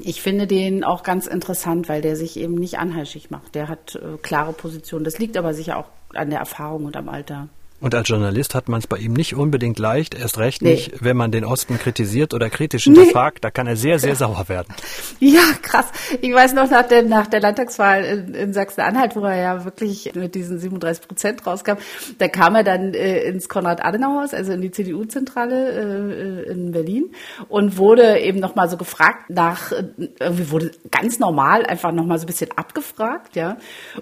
ich 0.00 0.22
finde 0.22 0.46
den 0.46 0.84
auch 0.84 1.02
ganz 1.02 1.26
interessant, 1.26 1.88
weil 1.88 2.02
der 2.02 2.16
sich 2.16 2.38
eben 2.38 2.54
nicht 2.54 2.78
anheischig 2.78 3.30
macht. 3.30 3.54
Der 3.54 3.68
hat 3.68 3.96
äh, 3.96 4.16
klare 4.22 4.52
Positionen. 4.52 5.04
Das 5.04 5.18
liegt 5.18 5.36
aber 5.36 5.54
sicher 5.54 5.78
auch 5.78 5.86
an 6.14 6.30
der 6.30 6.40
Erfahrung 6.40 6.84
und 6.84 6.96
am 6.96 7.08
Alter. 7.08 7.48
Und 7.78 7.94
als 7.94 8.08
Journalist 8.08 8.54
hat 8.54 8.68
man 8.68 8.80
es 8.80 8.86
bei 8.86 8.96
ihm 8.96 9.12
nicht 9.12 9.34
unbedingt 9.34 9.78
leicht, 9.78 10.14
erst 10.14 10.38
recht 10.38 10.62
nee. 10.62 10.72
nicht, 10.72 11.04
wenn 11.04 11.16
man 11.16 11.30
den 11.30 11.44
Osten 11.44 11.78
kritisiert 11.78 12.32
oder 12.32 12.48
kritisch 12.48 12.84
hinterfragt. 12.84 13.36
Nee. 13.36 13.40
Da 13.42 13.50
kann 13.50 13.66
er 13.66 13.76
sehr, 13.76 13.98
sehr 13.98 14.16
sauer 14.16 14.48
werden. 14.48 14.74
Ja, 15.18 15.42
krass. 15.62 15.86
Ich 16.20 16.32
weiß 16.32 16.52
noch 16.52 16.70
nach 16.70 16.86
der, 16.86 17.02
nach 17.02 17.26
der 17.26 17.40
Landtagswahl 17.40 18.04
in, 18.04 18.34
in 18.34 18.52
Sachsen-Anhalt, 18.52 19.16
wo 19.16 19.24
er 19.24 19.36
ja 19.36 19.64
wirklich 19.64 20.12
mit 20.14 20.34
diesen 20.34 20.58
37 20.58 21.08
Prozent 21.08 21.46
rauskam, 21.46 21.76
da 22.18 22.28
kam 22.28 22.54
er 22.54 22.64
dann 22.64 22.92
äh, 22.92 23.22
ins 23.22 23.48
Konrad-Adenauer-Haus, 23.48 24.34
also 24.34 24.52
in 24.52 24.60
die 24.60 24.70
CDU-Zentrale 24.70 26.44
äh, 26.44 26.50
in 26.50 26.72
Berlin 26.72 27.10
und 27.48 27.78
wurde 27.78 28.18
eben 28.20 28.40
nochmal 28.40 28.68
so 28.68 28.76
gefragt 28.76 29.30
nach, 29.30 29.72
irgendwie 29.72 30.50
wurde 30.50 30.70
ganz 30.90 31.18
normal 31.18 31.64
einfach 31.64 31.92
nochmal 31.92 32.18
so 32.18 32.24
ein 32.24 32.28
bisschen 32.28 32.50
abgefragt, 32.56 33.36
ja. 33.36 33.56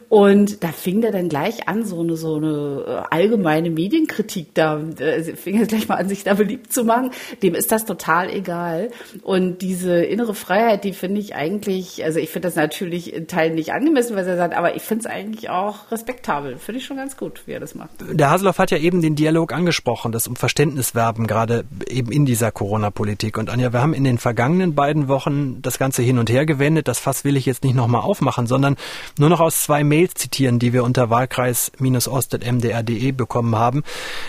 Und 0.09 0.65
da 0.65 0.69
fing 0.69 1.01
der 1.01 1.13
dann 1.13 1.29
gleich 1.29 1.69
an, 1.69 1.85
so 1.85 2.01
eine, 2.01 2.17
so 2.17 2.37
eine 2.37 2.85
äh, 2.87 3.15
allgemeine 3.15 3.64
meine 3.65 3.75
Medienkritik 3.75 4.55
da, 4.55 4.79
äh, 4.99 5.23
fing 5.37 5.59
jetzt 5.59 5.71
gleich 5.71 5.89
mal 5.89 5.97
an, 5.97 6.09
sich 6.09 6.25
da 6.25 6.35
beliebt 6.35 6.73
zu 6.73 6.85
machen, 6.85 7.11
dem 7.43 7.55
ist 7.55 7.73
das 7.73 7.87
total 7.87 8.31
egal. 8.31 8.91
Und 9.23 9.63
diese 9.63 10.05
innere 10.05 10.35
Freiheit, 10.35 10.85
die 10.85 10.93
finde 10.93 11.21
ich 11.21 11.35
eigentlich, 11.35 12.05
also 12.05 12.19
ich 12.19 12.29
finde 12.29 12.49
das 12.49 12.57
natürlich 12.57 13.15
in 13.15 13.27
Teilen 13.27 13.55
nicht 13.55 13.73
angemessen, 13.73 14.17
was 14.17 14.27
er 14.27 14.37
sagt, 14.37 14.55
aber 14.55 14.77
ich 14.77 14.83
finde 14.83 15.05
es 15.05 15.11
eigentlich 15.11 15.49
auch 15.49 15.91
respektabel. 15.91 16.59
Finde 16.59 16.81
ich 16.81 16.85
schon 16.85 16.99
ganz 16.99 17.17
gut, 17.17 17.43
wie 17.47 17.53
er 17.53 17.61
das 17.61 17.75
macht. 17.75 17.91
Der 18.13 18.31
Haseloff 18.31 18.59
hat 18.59 18.71
ja 18.71 18.77
eben 18.77 19.01
den 19.01 19.15
Dialog 19.15 19.51
angesprochen, 19.53 20.13
das 20.13 20.29
um 20.29 20.37
Verständnis 20.37 20.95
werben, 20.95 21.27
gerade 21.27 21.65
eben 21.89 22.13
in 22.13 22.27
dieser 22.27 22.53
Corona-Politik. 22.53 23.39
Und 23.39 23.49
Anja, 23.49 23.73
wir 23.73 23.81
haben 23.81 23.95
in 23.95 24.05
den 24.05 24.19
vergangenen 24.19 24.75
beiden 24.75 25.09
Wochen 25.09 25.63
das 25.63 25.79
Ganze 25.79 26.03
hin 26.03 26.19
und 26.19 26.29
her 26.29 26.45
gewendet. 26.45 26.89
Das 26.89 26.99
Fass 26.99 27.25
will 27.25 27.39
ich 27.39 27.47
jetzt 27.47 27.65
nicht 27.65 27.75
nochmal 27.75 28.03
aufmachen, 28.03 28.47
sondern 28.47 28.77
nur 29.19 29.31
noch 29.31 29.41
aus 29.41 29.63
zwei 29.63 29.85
Mails 29.85 30.13
zitieren, 30.15 30.59
die 30.59 30.75
wir 30.75 30.85
unter 30.85 31.09
Wahlkreis-ost.mdr.de 31.09 33.13
bekommen 33.13 33.54
haben, 33.59 33.83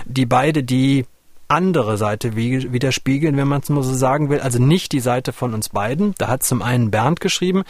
die 0.05 0.25
beide 0.25 0.63
die 0.63 1.05
andere 1.47 1.97
Seite 1.97 2.35
widerspiegeln, 2.35 3.37
wenn 3.37 3.47
man 3.47 3.61
es 3.61 3.69
nur 3.69 3.83
so 3.83 3.93
sagen 3.93 4.29
will. 4.29 4.39
Also 4.39 4.59
nicht 4.59 4.91
die 4.91 4.99
Seite 4.99 5.31
von 5.31 5.53
uns 5.53 5.69
beiden. 5.69 6.15
Da 6.17 6.27
hat 6.27 6.43
zum 6.43 6.61
einen 6.61 6.91
Bernd 6.91 7.19
geschrieben, 7.19 7.63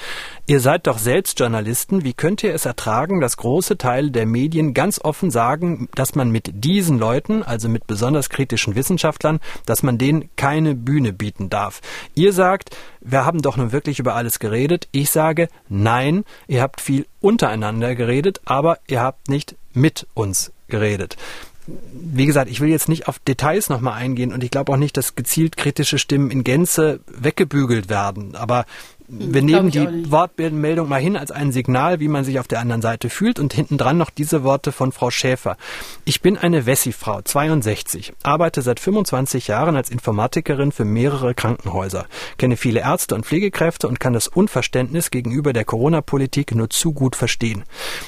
ihr 0.48 0.60
seid 0.60 0.88
doch 0.88 0.98
selbst 0.98 1.40
Journalisten. 1.40 2.04
Wie 2.04 2.14
könnt 2.14 2.44
ihr 2.44 2.54
es 2.54 2.66
ertragen, 2.66 3.20
dass 3.20 3.38
große 3.38 3.78
Teile 3.78 4.12
der 4.12 4.26
Medien 4.26 4.74
ganz 4.74 5.00
offen 5.04 5.30
sagen, 5.30 5.90
dass 5.96 6.16
man 6.16 6.30
mit 6.30 6.52
diesen 6.64 7.00
Leuten, 7.00 7.44
also 7.44 7.68
mit 7.68 7.86
besonders 7.86 8.30
kritischen 8.30 8.76
Wissenschaftlern, 8.76 9.40
dass 9.66 9.84
man 9.84 9.98
denen 9.98 10.30
keine 10.38 10.76
Bühne 10.76 11.12
bieten 11.12 11.50
darf? 11.50 11.82
Ihr 12.14 12.32
sagt, 12.32 12.76
wir 13.02 13.26
haben 13.26 13.42
doch 13.42 13.58
nun 13.58 13.72
wirklich 13.72 14.00
über 14.00 14.16
alles 14.16 14.40
geredet. 14.40 14.88
Ich 14.92 15.12
sage, 15.12 15.50
nein, 15.68 16.24
ihr 16.48 16.62
habt 16.62 16.80
viel 16.80 17.06
untereinander 17.20 17.96
geredet, 17.96 18.42
aber 18.46 18.80
ihr 18.88 19.02
habt 19.02 19.28
nicht 19.28 19.56
mit 19.74 20.08
uns 20.14 20.55
geredet 20.68 21.18
wie 21.68 22.26
gesagt, 22.26 22.50
ich 22.50 22.62
will 22.62 22.70
jetzt 22.70 22.90
nicht 22.90 23.08
auf 23.08 23.20
Details 23.20 23.70
nochmal 23.70 23.94
eingehen 23.94 24.32
und 24.32 24.44
ich 24.44 24.52
glaube 24.52 24.72
auch 24.72 24.78
nicht, 24.78 24.98
dass 24.98 25.16
gezielt 25.16 25.58
kritische 25.58 25.98
Stimmen 25.98 26.30
in 26.30 26.44
Gänze 26.44 27.00
weggebügelt 27.08 27.90
werden. 27.90 28.36
Aber 28.36 28.66
wir 29.08 29.44
nehmen 29.44 29.70
die 29.70 30.12
Wortmeldung 30.12 30.90
mal 30.90 31.00
hin 31.00 31.16
als 31.16 31.30
ein 31.30 31.52
Signal, 31.52 32.00
wie 32.00 32.08
man 32.08 32.24
sich 32.24 32.40
auf 32.40 32.48
der 32.48 32.60
anderen 32.60 32.82
Seite 32.82 33.12
fühlt 33.12 33.40
und 33.40 33.54
hinten 33.54 33.78
dran 33.78 33.98
noch 33.98 34.10
diese 34.10 34.44
Worte 34.44 34.72
von 34.72 34.92
Frau 34.92 35.12
Schäfer. 35.12 35.58
Ich 36.06 36.22
bin 36.22 36.40
eine 36.40 36.66
Wessi-Frau, 36.66 37.22
62, 37.22 38.14
arbeite 38.24 38.64
seit 38.64 38.80
25 38.80 39.48
Jahren 39.48 39.76
als 39.76 39.92
Informatikerin 39.92 40.72
für 40.72 40.86
mehrere 40.86 41.36
Krankenhäuser, 41.36 42.08
kenne 42.40 42.58
viele 42.58 42.80
Ärzte 42.80 43.14
und 43.14 43.28
Pflegekräfte 43.28 43.88
und 43.88 44.00
kann 44.00 44.14
das 44.14 44.28
Unverständnis 44.28 45.12
gegenüber 45.12 45.54
der 45.54 45.66
Corona-Politik 45.66 46.56
nur 46.56 46.72
zu 46.72 46.92
gut 46.92 47.16
verstehen. 47.16 47.64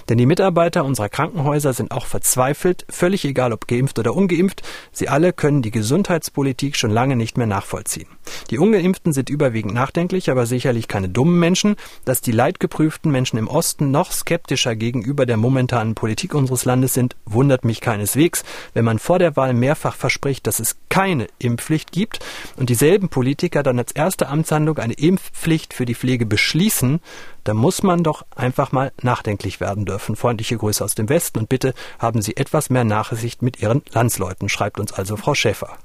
Denn 0.09 0.17
die 0.17 0.25
Mitarbeiter 0.25 0.83
unserer 0.83 1.09
Krankenhäuser 1.09 1.73
sind 1.73 1.91
auch 1.91 2.07
verzweifelt, 2.07 2.87
völlig 2.89 3.23
egal 3.23 3.53
ob 3.53 3.67
geimpft 3.67 3.99
oder 3.99 4.15
ungeimpft, 4.15 4.63
sie 4.91 5.09
alle 5.09 5.31
können 5.31 5.61
die 5.61 5.71
Gesundheitspolitik 5.71 6.75
schon 6.75 6.91
lange 6.91 7.15
nicht 7.15 7.37
mehr 7.37 7.47
nachvollziehen. 7.47 8.07
Die 8.49 8.57
Ungeimpften 8.57 9.13
sind 9.13 9.29
überwiegend 9.29 9.75
nachdenklich, 9.75 10.31
aber 10.31 10.47
sicherlich 10.47 10.86
natürlich 10.87 10.97
keine 10.97 11.09
dummen 11.09 11.39
Menschen, 11.39 11.75
dass 12.05 12.21
die 12.21 12.31
leidgeprüften 12.31 13.11
Menschen 13.11 13.37
im 13.37 13.47
Osten 13.47 13.91
noch 13.91 14.11
skeptischer 14.11 14.75
gegenüber 14.75 15.25
der 15.25 15.37
momentanen 15.37 15.95
Politik 15.95 16.33
unseres 16.33 16.65
Landes 16.65 16.93
sind, 16.93 17.15
wundert 17.25 17.65
mich 17.65 17.81
keineswegs, 17.81 18.43
wenn 18.73 18.85
man 18.85 18.99
vor 18.99 19.19
der 19.19 19.35
Wahl 19.35 19.53
mehrfach 19.53 19.95
verspricht, 19.95 20.47
dass 20.47 20.59
es 20.59 20.77
keine 20.89 21.27
Impfpflicht 21.39 21.91
gibt 21.91 22.19
und 22.57 22.69
dieselben 22.69 23.09
Politiker 23.09 23.63
dann 23.63 23.79
als 23.79 23.91
erste 23.91 24.27
Amtshandlung 24.29 24.79
eine 24.79 24.93
Impfpflicht 24.93 25.73
für 25.73 25.85
die 25.85 25.95
Pflege 25.95 26.25
beschließen, 26.25 26.99
da 27.43 27.53
muss 27.53 27.83
man 27.83 28.03
doch 28.03 28.25
einfach 28.35 28.71
mal 28.71 28.91
nachdenklich 29.01 29.59
werden 29.59 29.85
dürfen. 29.85 30.15
Freundliche 30.15 30.57
Grüße 30.57 30.83
aus 30.83 30.95
dem 30.95 31.07
Westen 31.07 31.39
und 31.39 31.49
bitte 31.49 31.73
haben 31.99 32.21
Sie 32.21 32.35
etwas 32.35 32.69
mehr 32.69 32.83
Nachsicht 32.83 33.41
mit 33.41 33.61
Ihren 33.61 33.83
Landsleuten, 33.91 34.49
schreibt 34.49 34.79
uns 34.79 34.91
also 34.91 35.15
Frau 35.15 35.33
Schäfer. 35.33 35.77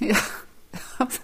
Ja 0.00 0.16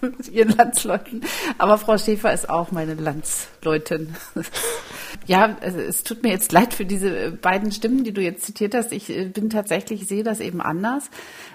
mit 0.01 0.27
ihren 0.31 0.55
Landsleuten. 0.55 1.21
Aber 1.57 1.77
Frau 1.77 1.97
Schäfer 1.97 2.33
ist 2.33 2.49
auch 2.49 2.71
meine 2.71 2.93
Landsleutin. 2.93 4.15
ja, 5.27 5.55
es 5.61 6.03
tut 6.03 6.23
mir 6.23 6.29
jetzt 6.29 6.51
leid 6.51 6.73
für 6.73 6.85
diese 6.85 7.31
beiden 7.31 7.71
Stimmen, 7.71 8.03
die 8.03 8.13
du 8.13 8.21
jetzt 8.21 8.45
zitiert 8.45 8.75
hast. 8.75 8.91
Ich 8.91 9.09
äh, 9.09 9.25
bin 9.25 9.49
tatsächlich, 9.49 10.01
ich 10.03 10.07
sehe 10.07 10.23
das 10.23 10.39
eben 10.39 10.61
anders. 10.61 11.09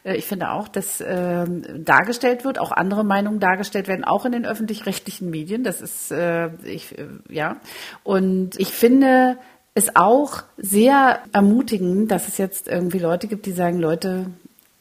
Äh, 0.04 0.16
ich 0.16 0.26
finde 0.26 0.50
auch, 0.50 0.68
dass 0.68 1.00
äh, 1.00 1.46
dargestellt 1.76 2.44
wird, 2.44 2.58
auch 2.58 2.72
andere 2.72 3.04
Meinungen 3.04 3.40
dargestellt 3.40 3.88
werden, 3.88 4.04
auch 4.04 4.24
in 4.24 4.32
den 4.32 4.46
öffentlich-rechtlichen 4.46 5.30
Medien. 5.30 5.64
Das 5.64 5.80
ist, 5.80 6.10
äh, 6.10 6.50
ich, 6.64 6.94
ja. 7.28 7.56
Und 8.04 8.58
ich 8.58 8.68
finde, 8.68 9.38
es 9.78 9.94
auch 9.94 10.42
sehr 10.56 11.20
ermutigend, 11.32 12.10
dass 12.10 12.26
es 12.26 12.36
jetzt 12.36 12.66
irgendwie 12.66 12.98
Leute 12.98 13.28
gibt, 13.28 13.46
die 13.46 13.52
sagen, 13.52 13.78
Leute, 13.78 14.26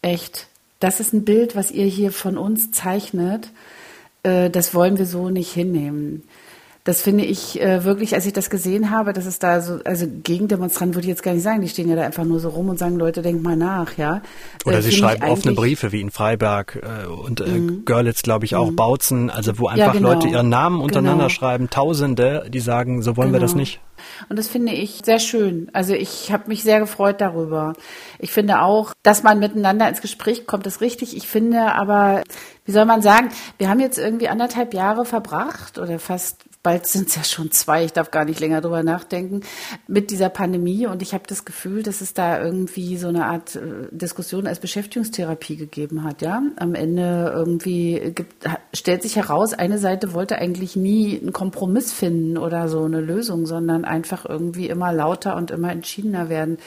echt, 0.01 0.47
das 0.79 0.99
ist 0.99 1.13
ein 1.13 1.25
Bild, 1.25 1.55
was 1.55 1.71
ihr 1.71 1.85
hier 1.85 2.11
von 2.11 2.37
uns 2.37 2.71
zeichnet. 2.71 3.49
Äh, 4.23 4.49
das 4.49 4.73
wollen 4.73 4.97
wir 4.97 5.05
so 5.05 5.29
nicht 5.29 5.51
hinnehmen. 5.51 6.23
Das 6.87 7.01
finde 7.01 7.25
ich 7.25 7.59
äh, 7.59 7.83
wirklich, 7.83 8.15
als 8.15 8.25
ich 8.25 8.31
das 8.31 8.49
gesehen 8.49 8.91
habe, 8.91 9.11
dass 9.11 9.25
es 9.25 9.39
da 9.39 9.59
so, 9.59 9.79
also 9.83 10.07
Gegendemonstranten 10.07 10.95
würde 10.95 11.05
ich 11.05 11.09
jetzt 11.09 11.21
gar 11.21 11.33
nicht 11.33 11.43
sagen, 11.43 11.59
die 11.59 11.67
stehen 11.67 11.89
ja 11.89 11.97
da 11.97 12.03
einfach 12.03 12.23
nur 12.23 12.39
so 12.39 12.47
rum 12.47 12.69
und 12.69 12.79
sagen, 12.79 12.95
Leute, 12.95 13.21
denkt 13.21 13.43
mal 13.43 13.57
nach, 13.57 13.97
ja. 13.97 14.21
Oder 14.63 14.77
äh, 14.77 14.81
sie 14.81 14.93
schreiben 14.93 15.23
offene 15.23 15.53
Briefe 15.53 15.91
wie 15.91 15.99
in 15.99 16.11
Freiberg 16.11 16.81
äh, 16.81 17.07
und 17.07 17.41
äh, 17.41 17.49
mhm. 17.49 17.83
Görlitz, 17.83 18.21
glaube 18.21 18.45
ich, 18.45 18.55
auch, 18.55 18.71
mhm. 18.71 18.77
Bautzen, 18.77 19.29
also 19.29 19.59
wo 19.59 19.67
einfach 19.67 19.87
ja, 19.87 19.91
genau. 19.91 20.13
Leute 20.13 20.29
ihren 20.29 20.47
Namen 20.47 20.79
untereinander 20.79 21.25
genau. 21.25 21.29
schreiben, 21.29 21.69
Tausende, 21.69 22.45
die 22.47 22.61
sagen, 22.61 23.01
so 23.01 23.17
wollen 23.17 23.33
genau. 23.33 23.39
wir 23.39 23.41
das 23.41 23.51
genau. 23.51 23.63
nicht. 23.63 23.81
Und 24.29 24.39
das 24.39 24.47
finde 24.47 24.71
ich 24.71 25.01
sehr 25.03 25.19
schön. 25.19 25.69
Also 25.73 25.93
ich 25.93 26.31
habe 26.31 26.47
mich 26.47 26.63
sehr 26.63 26.79
gefreut 26.79 27.19
darüber. 27.19 27.73
Ich 28.19 28.31
finde 28.31 28.61
auch, 28.61 28.93
dass 29.03 29.23
man 29.23 29.39
miteinander 29.39 29.89
ins 29.89 30.01
Gespräch 30.01 30.47
kommt, 30.47 30.65
ist 30.67 30.79
richtig. 30.79 31.17
Ich 31.17 31.27
finde 31.27 31.73
aber, 31.73 32.23
wie 32.63 32.71
soll 32.71 32.85
man 32.85 33.01
sagen, 33.01 33.29
wir 33.57 33.69
haben 33.69 33.81
jetzt 33.81 33.97
irgendwie 33.97 34.29
anderthalb 34.29 34.73
Jahre 34.73 35.03
verbracht 35.03 35.79
oder 35.79 35.99
fast 35.99 36.45
bald 36.67 36.85
sind 36.85 37.07
es 37.07 37.15
ja 37.15 37.23
schon 37.23 37.49
zwei, 37.51 37.85
ich 37.85 37.93
darf 37.93 38.11
gar 38.11 38.25
nicht 38.25 38.41
länger 38.41 38.59
drüber 38.59 38.83
nachdenken, 38.83 39.39
mit 39.87 40.11
dieser 40.11 40.27
Pandemie. 40.27 40.85
Und 40.85 41.01
ich 41.01 41.13
habe 41.13 41.23
das 41.25 41.45
Gefühl, 41.45 41.81
dass 41.81 42.01
es 42.01 42.13
da 42.13 42.43
irgendwie 42.43 42.97
so 42.97 43.07
eine 43.07 43.25
Art 43.27 43.55
äh, 43.55 43.87
Diskussion 43.91 44.47
als 44.47 44.59
Beschäftigungstherapie 44.59 45.55
gegeben 45.55 46.03
hat. 46.03 46.21
Ja, 46.21 46.41
am 46.57 46.75
Ende 46.75 47.31
irgendwie 47.33 48.11
gibt, 48.13 48.45
stellt 48.73 49.01
sich 49.01 49.15
heraus, 49.15 49.53
eine 49.53 49.77
Seite 49.77 50.13
wollte 50.13 50.39
eigentlich 50.39 50.75
nie 50.75 51.17
einen 51.17 51.31
Kompromiss 51.31 51.93
finden 51.93 52.37
oder 52.37 52.67
so 52.67 52.83
eine 52.83 52.99
Lösung, 52.99 53.45
sondern 53.45 53.85
einfach 53.85 54.25
irgendwie 54.25 54.67
immer 54.67 54.91
lauter 54.91 55.37
und 55.37 55.51
immer 55.51 55.71
entschiedener 55.71 56.27
werden. 56.27 56.57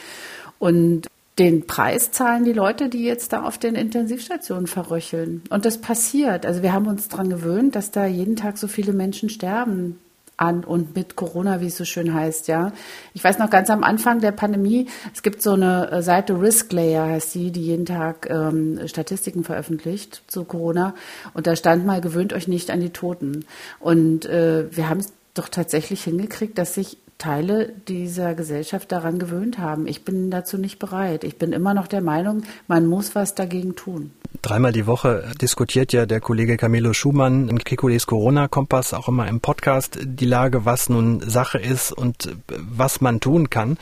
Und 0.59 1.09
den 1.41 1.67
Preis 1.67 2.13
zahlen 2.13 2.45
die 2.45 2.53
Leute, 2.53 2.91
die 2.91 3.03
jetzt 3.03 3.33
da 3.33 3.45
auf 3.45 3.57
den 3.57 3.75
Intensivstationen 3.75 4.67
verröcheln. 4.67 5.43
Und 5.49 5.65
das 5.65 5.81
passiert. 5.81 6.45
Also 6.45 6.63
wir 6.63 6.75
haben 6.75 6.87
uns 6.87 7.09
daran 7.09 7.31
gewöhnt, 7.31 7.75
dass 7.75 7.91
da 7.91 8.05
jeden 8.05 8.37
Tag 8.37 8.59
so 8.59 8.69
viele 8.69 8.93
Menschen 8.93 9.31
sterben 9.31 9.99
an 10.37 10.65
und 10.65 10.95
mit 10.95 11.17
Corona, 11.17 11.63
wie 11.63 11.69
es 11.69 11.79
so 11.79 11.87
schön 11.87 12.13
heißt, 12.13 12.49
ja. 12.49 12.73
Ich 13.15 13.25
weiß 13.25 13.39
noch 13.39 13.49
ganz 13.49 13.71
am 13.71 13.85
Anfang 13.85 14.21
der 14.21 14.33
Pandemie, 14.33 14.87
es 15.15 15.23
gibt 15.23 15.41
so 15.41 15.53
eine 15.53 15.91
äh, 15.91 16.03
Seite 16.03 16.39
Risk 16.39 16.73
Layer, 16.75 17.07
heißt 17.07 17.35
die, 17.35 17.51
die 17.51 17.63
jeden 17.63 17.87
Tag 17.87 18.29
ähm, 18.29 18.79
Statistiken 18.87 19.43
veröffentlicht 19.43 20.23
zu 20.27 20.45
Corona. 20.45 20.95
Und 21.33 21.47
da 21.47 21.57
stand 21.57 21.87
mal, 21.87 22.03
gewöhnt 22.03 22.35
euch 22.35 22.49
nicht 22.49 22.71
an 22.71 22.81
die 22.81 22.91
Toten. 22.91 23.47
Und 23.79 24.27
äh, 24.27 24.65
wir 24.77 24.91
haben 24.91 25.01
es 25.01 25.15
doch 25.33 25.49
tatsächlich 25.49 26.05
hingekriegt, 26.05 26.59
dass 26.59 26.75
sich 26.75 26.99
Teile 27.21 27.73
dieser 27.87 28.35
Gesellschaft 28.35 28.91
daran 28.91 29.19
gewöhnt 29.19 29.59
haben. 29.59 29.87
Ich 29.87 30.05
bin 30.05 30.31
dazu 30.31 30.59
nicht 30.59 30.79
bereit. 30.79 31.23
Ich 31.23 31.37
bin 31.37 31.53
immer 31.53 31.75
noch 31.75 31.87
der 31.87 32.01
Meinung, 32.01 32.43
man 32.67 32.87
muss 32.87 33.15
was 33.15 33.35
dagegen 33.35 33.77
tun. 33.77 34.11
Dreimal 34.43 34.73
die 34.73 34.87
Woche 34.87 35.25
diskutiert 35.41 35.93
ja 35.93 36.07
der 36.07 36.21
Kollege 36.21 36.57
Camilo 36.57 36.95
Schumann 36.95 37.49
in 37.49 37.59
Kikules 37.59 38.07
Corona-Kompass 38.07 38.95
auch 38.95 39.09
immer 39.09 39.29
im 39.29 39.41
Podcast 39.41 39.99
die 40.03 40.25
Lage, 40.25 40.65
was 40.65 40.89
nun 40.89 41.21
Sache 41.21 41.59
ist 41.59 41.93
und 41.93 42.31
was 42.49 43.03
man 43.03 43.21
tun 43.21 43.51
kann. 43.51 43.77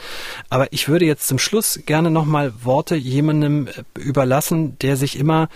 Aber 0.51 0.72
ich 0.72 0.88
würde 0.88 1.05
jetzt 1.05 1.29
zum 1.29 1.38
Schluss 1.38 1.81
gerne 1.87 2.11
nochmal 2.11 2.53
Worte 2.64 2.96
jemandem 2.96 3.68
überlassen, 3.96 4.77
der 4.81 4.96
sich 4.96 5.16
immer 5.16 5.48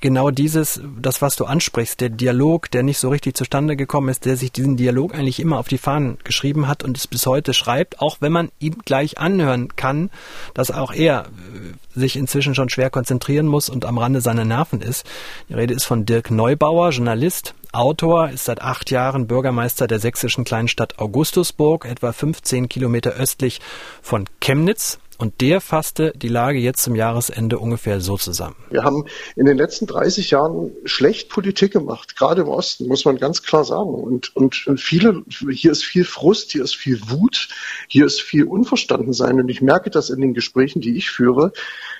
genau 0.00 0.30
dieses, 0.30 0.80
das 1.00 1.20
was 1.20 1.34
du 1.34 1.44
ansprichst, 1.44 2.00
der 2.00 2.10
Dialog, 2.10 2.70
der 2.70 2.84
nicht 2.84 2.98
so 2.98 3.08
richtig 3.08 3.36
zustande 3.36 3.76
gekommen 3.76 4.08
ist, 4.08 4.24
der 4.24 4.36
sich 4.36 4.52
diesen 4.52 4.76
Dialog 4.76 5.14
eigentlich 5.14 5.40
immer 5.40 5.58
auf 5.58 5.68
die 5.68 5.78
Fahnen 5.78 6.18
geschrieben 6.22 6.68
hat 6.68 6.84
und 6.84 6.96
es 6.96 7.07
bis 7.10 7.26
heute 7.26 7.54
schreibt, 7.54 8.00
auch 8.00 8.18
wenn 8.20 8.32
man 8.32 8.50
ihm 8.58 8.78
gleich 8.84 9.18
anhören 9.18 9.76
kann, 9.76 10.10
dass 10.54 10.70
auch 10.70 10.92
er 10.92 11.24
äh, 11.24 11.98
sich 11.98 12.16
inzwischen 12.16 12.54
schon 12.54 12.68
schwer 12.68 12.90
konzentrieren 12.90 13.46
muss 13.46 13.68
und 13.68 13.84
am 13.84 13.98
Rande 13.98 14.20
seiner 14.20 14.44
Nerven 14.44 14.80
ist. 14.80 15.06
Die 15.48 15.54
Rede 15.54 15.74
ist 15.74 15.84
von 15.84 16.06
Dirk 16.06 16.30
Neubauer, 16.30 16.90
Journalist, 16.90 17.54
Autor, 17.72 18.30
ist 18.30 18.46
seit 18.46 18.62
acht 18.62 18.90
Jahren 18.90 19.26
Bürgermeister 19.26 19.86
der 19.86 19.98
sächsischen 19.98 20.44
Kleinstadt 20.44 20.98
Augustusburg, 20.98 21.84
etwa 21.84 22.12
15 22.12 22.68
Kilometer 22.68 23.10
östlich 23.12 23.60
von 24.00 24.24
Chemnitz. 24.40 24.98
Und 25.18 25.40
der 25.40 25.60
fasste 25.60 26.12
die 26.14 26.28
Lage 26.28 26.58
jetzt 26.58 26.80
zum 26.80 26.94
Jahresende 26.94 27.58
ungefähr 27.58 28.00
so 28.00 28.16
zusammen. 28.16 28.54
Wir 28.70 28.84
haben 28.84 29.04
in 29.34 29.46
den 29.46 29.58
letzten 29.58 29.86
30 29.88 30.30
Jahren 30.30 30.70
schlecht 30.84 31.28
Politik 31.28 31.72
gemacht, 31.72 32.16
gerade 32.16 32.42
im 32.42 32.48
Osten, 32.48 32.86
muss 32.86 33.04
man 33.04 33.18
ganz 33.18 33.42
klar 33.42 33.64
sagen. 33.64 33.90
Und, 33.90 34.34
und, 34.36 34.54
viele, 34.78 35.24
hier 35.50 35.72
ist 35.72 35.84
viel 35.84 36.04
Frust, 36.04 36.52
hier 36.52 36.62
ist 36.62 36.76
viel 36.76 37.00
Wut, 37.10 37.48
hier 37.88 38.06
ist 38.06 38.22
viel 38.22 38.44
Unverstandensein. 38.44 39.40
Und 39.40 39.48
ich 39.48 39.60
merke 39.60 39.90
das 39.90 40.08
in 40.08 40.20
den 40.20 40.34
Gesprächen, 40.34 40.80
die 40.80 40.96
ich 40.96 41.10
führe, 41.10 41.52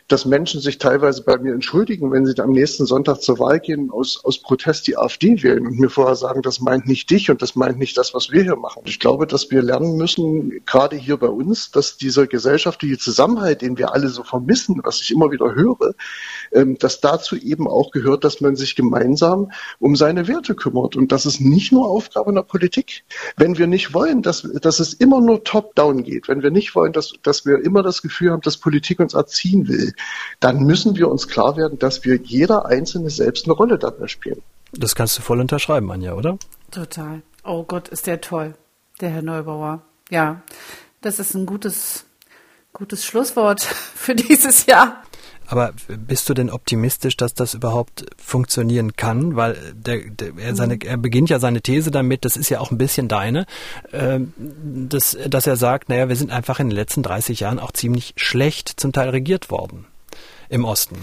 dass 0.07 0.24
Menschen 0.24 0.61
sich 0.61 0.78
teilweise 0.78 1.22
bei 1.22 1.37
mir 1.38 1.52
entschuldigen, 1.52 2.12
wenn 2.12 2.24
sie 2.24 2.38
am 2.38 2.52
nächsten 2.52 2.87
Sonntag 2.87 3.20
zur 3.20 3.38
Wahl 3.40 3.59
gehen, 3.61 3.90
aus, 3.90 4.24
aus 4.24 4.40
Protest 4.40 4.87
die 4.87 4.96
AfD 4.96 5.42
wählen 5.42 5.66
und 5.66 5.78
mir 5.78 5.90
vorher 5.90 6.14
sagen, 6.14 6.40
das 6.42 6.61
meint 6.61 6.87
nicht 6.87 7.11
dich 7.11 7.31
und 7.31 7.42
das 7.42 7.57
meint 7.57 7.78
nicht 7.78 7.98
das, 7.98 8.14
was 8.14 8.31
wir 8.31 8.42
hier 8.42 8.57
machen. 8.57 8.83
Ich 8.87 9.00
glaube, 9.00 9.26
dass 9.26 9.50
wir 9.50 9.61
lernen 9.61 9.96
müssen, 9.96 10.64
gerade 10.64 10.96
hier 10.96 11.18
bei 11.18 11.28
uns, 11.28 11.72
dass 11.72 11.98
dieser 11.98 12.26
gesellschaftliche 12.26 12.96
Zusammenhalt, 13.09 13.62
den 13.62 13.79
wir 13.79 13.94
alle 13.94 14.09
so 14.09 14.23
vermissen, 14.23 14.83
was 14.85 15.01
ich 15.01 15.11
immer 15.11 15.31
wieder 15.31 15.55
höre, 15.55 15.94
ähm, 16.53 16.77
dass 16.77 17.01
dazu 17.01 17.37
eben 17.37 17.66
auch 17.66 17.90
gehört, 17.90 18.23
dass 18.23 18.42
man 18.42 18.55
sich 18.55 18.77
gemeinsam 18.77 19.51
um 19.79 19.97
seine 19.97 20.29
Werte 20.29 20.55
kümmert. 20.55 20.94
Und 20.94 21.11
das 21.11 21.25
ist 21.25 21.40
nicht 21.40 21.73
nur 21.73 21.88
Aufgabe 21.88 22.35
der 22.35 22.42
Politik. 22.42 23.05
Wenn 23.38 23.57
wir 23.57 23.66
nicht 23.66 23.94
wollen, 23.94 24.21
dass, 24.21 24.42
dass 24.61 24.79
es 24.79 24.92
immer 24.92 25.23
nur 25.23 25.42
top-down 25.42 26.03
geht, 26.03 26.29
wenn 26.29 26.42
wir 26.42 26.51
nicht 26.51 26.75
wollen, 26.75 26.92
dass, 26.92 27.14
dass 27.23 27.47
wir 27.47 27.64
immer 27.64 27.83
das 27.83 28.03
Gefühl 28.03 28.33
haben, 28.33 28.42
dass 28.42 28.59
Politik 28.59 29.01
uns 29.01 29.14
erziehen 29.14 29.68
will, 29.68 29.94
dann 30.40 30.64
müssen 30.64 30.97
wir 30.97 31.09
uns 31.09 31.29
klar 31.29 31.57
werden, 31.57 31.79
dass 31.79 32.05
wir 32.05 32.16
jeder 32.16 32.66
Einzelne 32.66 33.09
selbst 33.09 33.47
eine 33.47 33.55
Rolle 33.55 33.79
dabei 33.79 34.07
spielen. 34.07 34.42
Das 34.73 34.94
kannst 34.94 35.16
du 35.16 35.23
voll 35.23 35.40
unterschreiben, 35.40 35.90
Anja, 35.90 36.12
oder? 36.12 36.37
Total. 36.71 37.23
Oh 37.42 37.62
Gott, 37.62 37.88
ist 37.88 38.07
der 38.07 38.21
toll, 38.21 38.55
der 39.01 39.09
Herr 39.09 39.23
Neubauer. 39.23 39.81
Ja, 40.11 40.42
das 41.01 41.18
ist 41.18 41.35
ein 41.35 41.47
gutes, 41.47 42.05
gutes 42.72 43.04
Schlusswort 43.04 43.62
für 43.94 44.14
dieses 44.14 44.66
Jahr. 44.66 45.02
Aber 45.50 45.72
bist 45.88 46.28
du 46.28 46.35
denn 46.35 46.50
optimistisch, 46.50 47.16
dass 47.16 47.33
das 47.33 47.54
überhaupt 47.54 48.04
funktionieren 48.18 48.96
kann? 48.96 49.35
Weil 49.35 49.57
der, 49.74 50.00
der, 50.11 50.33
er, 50.37 50.54
seine, 50.54 50.74
mhm. 50.74 50.83
er 50.83 50.98
beginnt 50.98 51.31
ja 51.31 51.38
seine 51.38 51.62
These 51.62 51.90
damit, 51.90 52.26
das 52.26 52.37
ist 52.37 52.50
ja 52.50 52.61
auch 52.61 52.70
ein 52.70 52.76
bisschen 52.76 53.09
deine, 53.09 53.46
äh, 53.92 54.20
dass, 54.37 55.16
dass 55.26 55.46
er 55.46 55.57
sagt, 55.57 55.88
naja, 55.88 56.11
wir 56.11 56.16
sind 56.16 56.31
einfach 56.31 56.61
in 56.61 56.68
den 56.68 56.76
letzten 56.76 57.02
30 57.02 57.40
Jahren 57.40 57.59
auch 57.59 57.72
ziemlich 57.72 58.12
schlecht 58.16 58.78
zum 58.78 58.92
Teil 58.92 59.09
regiert 59.09 59.50
worden 59.50 59.87
im 60.50 60.66
Osten. 60.66 60.96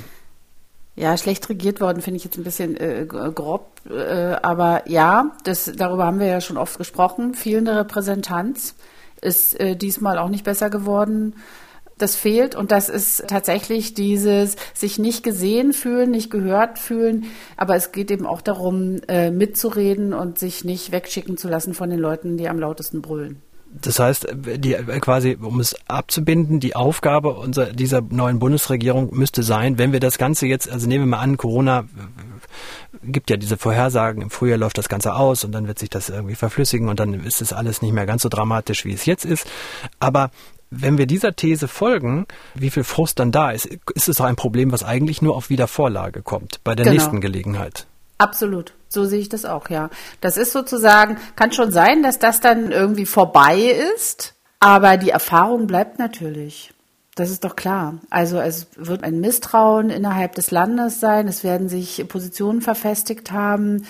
Ja, 0.95 1.17
schlecht 1.17 1.49
regiert 1.49 1.81
worden 1.81 2.01
finde 2.01 2.17
ich 2.17 2.23
jetzt 2.23 2.37
ein 2.37 2.43
bisschen 2.43 2.77
äh, 2.77 3.05
grob, 3.05 3.81
äh, 3.89 4.35
aber 4.41 4.83
ja, 4.87 5.31
das, 5.43 5.71
darüber 5.75 6.05
haben 6.05 6.19
wir 6.19 6.27
ja 6.27 6.39
schon 6.39 6.57
oft 6.57 6.77
gesprochen. 6.77 7.33
Fehlende 7.33 7.75
Repräsentanz 7.75 8.75
ist 9.21 9.59
äh, 9.59 9.75
diesmal 9.75 10.17
auch 10.17 10.29
nicht 10.29 10.43
besser 10.43 10.69
geworden 10.69 11.35
das 11.97 12.15
fehlt 12.15 12.55
und 12.55 12.71
das 12.71 12.89
ist 12.89 13.27
tatsächlich 13.27 13.93
dieses 13.93 14.55
sich 14.73 14.99
nicht 14.99 15.23
gesehen 15.23 15.71
fühlen, 15.71 16.11
nicht 16.11 16.29
gehört 16.29 16.77
fühlen, 16.77 17.25
aber 17.55 17.75
es 17.75 17.91
geht 17.91 18.11
eben 18.11 18.25
auch 18.25 18.41
darum, 18.41 18.99
äh, 19.07 19.31
mitzureden 19.31 20.13
und 20.13 20.37
sich 20.37 20.65
nicht 20.65 20.91
wegschicken 20.91 21.37
zu 21.37 21.47
lassen 21.47 21.73
von 21.73 21.89
den 21.89 21.99
Leuten, 21.99 22.37
die 22.37 22.49
am 22.49 22.59
lautesten 22.59 23.01
brüllen. 23.01 23.41
Das 23.81 23.99
heißt, 23.99 24.27
die, 24.57 24.73
quasi, 25.01 25.37
um 25.39 25.59
es 25.59 25.75
abzubinden, 25.87 26.59
die 26.59 26.75
Aufgabe 26.75 27.33
unserer, 27.33 27.73
dieser 27.73 28.01
neuen 28.01 28.39
Bundesregierung 28.39 29.13
müsste 29.15 29.43
sein, 29.43 29.77
wenn 29.77 29.91
wir 29.91 29.99
das 29.99 30.17
Ganze 30.17 30.47
jetzt, 30.47 30.69
also 30.69 30.87
nehmen 30.87 31.05
wir 31.05 31.17
mal 31.17 31.19
an, 31.19 31.37
Corona 31.37 31.85
gibt 33.03 33.29
ja 33.29 33.37
diese 33.37 33.57
Vorhersagen, 33.57 34.21
im 34.21 34.29
Frühjahr 34.29 34.57
läuft 34.57 34.77
das 34.77 34.89
Ganze 34.89 35.15
aus 35.15 35.43
und 35.43 35.51
dann 35.51 35.67
wird 35.67 35.79
sich 35.79 35.89
das 35.89 36.09
irgendwie 36.09 36.35
verflüssigen 36.35 36.89
und 36.89 36.99
dann 36.99 37.13
ist 37.13 37.41
es 37.41 37.53
alles 37.53 37.81
nicht 37.81 37.93
mehr 37.93 38.05
ganz 38.05 38.23
so 38.23 38.29
dramatisch, 38.29 38.85
wie 38.85 38.93
es 38.93 39.05
jetzt 39.05 39.25
ist. 39.25 39.47
Aber 39.99 40.31
wenn 40.71 40.97
wir 40.97 41.05
dieser 41.05 41.35
These 41.35 41.67
folgen, 41.67 42.25
wie 42.53 42.69
viel 42.69 42.83
Frust 42.83 43.19
dann 43.19 43.31
da 43.31 43.51
ist, 43.51 43.65
ist 43.93 44.09
es 44.09 44.17
doch 44.17 44.25
ein 44.25 44.35
Problem, 44.35 44.71
was 44.71 44.83
eigentlich 44.83 45.21
nur 45.21 45.35
auf 45.35 45.49
Wiedervorlage 45.49 46.21
kommt, 46.21 46.59
bei 46.63 46.75
der 46.75 46.85
genau. 46.85 46.95
nächsten 46.95 47.21
Gelegenheit. 47.21 47.87
Absolut. 48.17 48.73
So 48.87 49.05
sehe 49.05 49.19
ich 49.19 49.29
das 49.29 49.45
auch, 49.45 49.69
ja. 49.69 49.89
Das 50.21 50.37
ist 50.37 50.53
sozusagen, 50.53 51.17
kann 51.35 51.51
schon 51.51 51.71
sein, 51.71 52.01
dass 52.01 52.19
das 52.19 52.39
dann 52.39 52.71
irgendwie 52.71 53.05
vorbei 53.05 53.75
ist, 53.95 54.35
aber 54.59 54.97
die 54.97 55.09
Erfahrung 55.09 55.67
bleibt 55.67 55.99
natürlich. 55.99 56.73
Das 57.15 57.29
ist 57.29 57.43
doch 57.43 57.55
klar. 57.55 57.95
Also 58.09 58.39
es 58.39 58.67
wird 58.75 59.03
ein 59.03 59.19
Misstrauen 59.21 59.89
innerhalb 59.89 60.35
des 60.35 60.51
Landes 60.51 60.99
sein, 60.99 61.27
es 61.27 61.43
werden 61.43 61.69
sich 61.69 62.05
Positionen 62.07 62.61
verfestigt 62.61 63.31
haben 63.31 63.85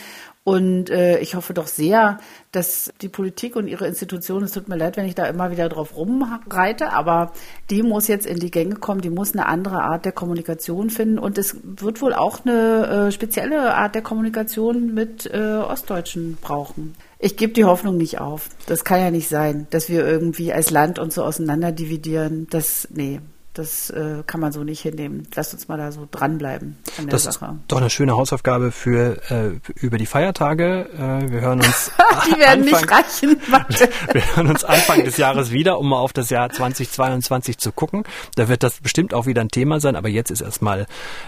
und 0.48 0.92
äh, 0.92 1.18
ich 1.22 1.34
hoffe 1.34 1.56
doch 1.56 1.66
sehr, 1.66 2.20
dass 2.52 2.94
die 3.02 3.10
Politik 3.10 3.56
und 3.56 3.68
ihre 3.68 3.88
Institutionen, 3.88 4.46
es 4.46 4.52
tut 4.52 4.70
mir 4.70 4.78
leid, 4.78 4.96
wenn 4.96 5.08
ich 5.08 5.16
da 5.16 5.26
immer 5.26 5.50
wieder 5.50 5.70
drauf 5.70 5.98
rumreite, 5.98 6.94
aber 6.94 7.34
die 7.72 7.82
muss 7.82 8.08
jetzt 8.08 8.28
in 8.28 8.40
die 8.40 8.52
Gänge 8.52 8.76
kommen, 8.76 9.02
die 9.02 9.10
muss 9.10 9.34
eine 9.34 9.48
andere 9.48 9.82
Art 9.82 10.06
der 10.06 10.12
Kommunikation 10.12 10.92
finden 10.92 11.18
und 11.18 11.40
es 11.40 11.58
wird 11.64 12.00
wohl 12.00 12.14
auch 12.14 12.46
eine 12.46 13.08
äh, 13.08 13.12
spezielle 13.12 13.74
Art 13.74 13.96
der 13.96 14.04
Kommunikation 14.04 14.94
mit 14.94 15.26
äh, 15.26 15.56
Ostdeutschen 15.56 16.38
brauchen. 16.40 16.94
Ich 17.18 17.38
gebe 17.38 17.54
die 17.54 17.66
Hoffnung 17.66 17.98
nicht 17.98 18.20
auf. 18.20 18.50
Das 18.68 18.84
kann 18.84 19.00
ja 19.00 19.10
nicht 19.10 19.28
sein, 19.28 19.66
dass 19.72 19.90
wir 19.90 20.06
irgendwie 20.06 20.54
als 20.54 20.70
Land 20.70 21.00
uns 21.00 21.16
so 21.16 21.24
auseinander 21.24 21.72
dividieren. 21.72 22.46
Das, 22.52 22.88
nee, 22.92 23.20
das 23.56 23.90
äh, 23.90 24.24
kann 24.28 24.42
man 24.42 24.52
so 24.52 24.64
nicht 24.64 24.82
hinnehmen. 24.82 25.28
Lass 25.34 25.54
uns 25.54 25.68
mal 25.68 25.78
da 25.78 25.92
so 25.92 26.08
dranbleiben 26.10 26.78
an 26.98 27.06
der 27.06 27.14
das 27.14 27.24
Sache. 27.24 27.46
Ist 27.46 27.72
doch 27.72 27.78
eine 27.78 27.90
schöne 27.90 28.16
Hausaufgabe 28.16 28.72
für 28.72 29.18
äh, 29.32 29.60
über 29.76 29.98
die 29.98 30.06
Feiertage. 30.06 30.90
Äh, 30.94 31.32
wir 31.32 31.42
hören 31.42 31.62
uns. 31.62 31.92
die 32.28 32.38
werden 32.38 32.64
Anfang, 32.64 32.82
nicht 32.82 32.92
reichen. 32.92 33.38
wir 34.12 34.36
hören 34.36 34.48
uns 34.48 34.64
Anfang 34.66 35.04
des 35.06 35.18
Jahres 35.18 35.52
wieder, 35.52 35.80
um 35.80 35.90
mal 35.90 36.00
auf 36.00 36.12
das 36.12 36.30
Jahr 36.30 36.50
2022 36.50 37.58
zu 37.58 37.72
gucken. 37.72 38.04
Da 38.36 38.50
wird 38.50 38.62
das 38.62 38.82
bestimmt 38.82 39.14
auch 39.14 39.26
wieder 39.26 39.42
ein 39.42 39.50
Thema 39.50 39.80
sein. 39.80 39.96
Aber 39.96 40.10
jetzt 40.10 40.32
ist 40.32 40.42
erstmal 40.42 40.82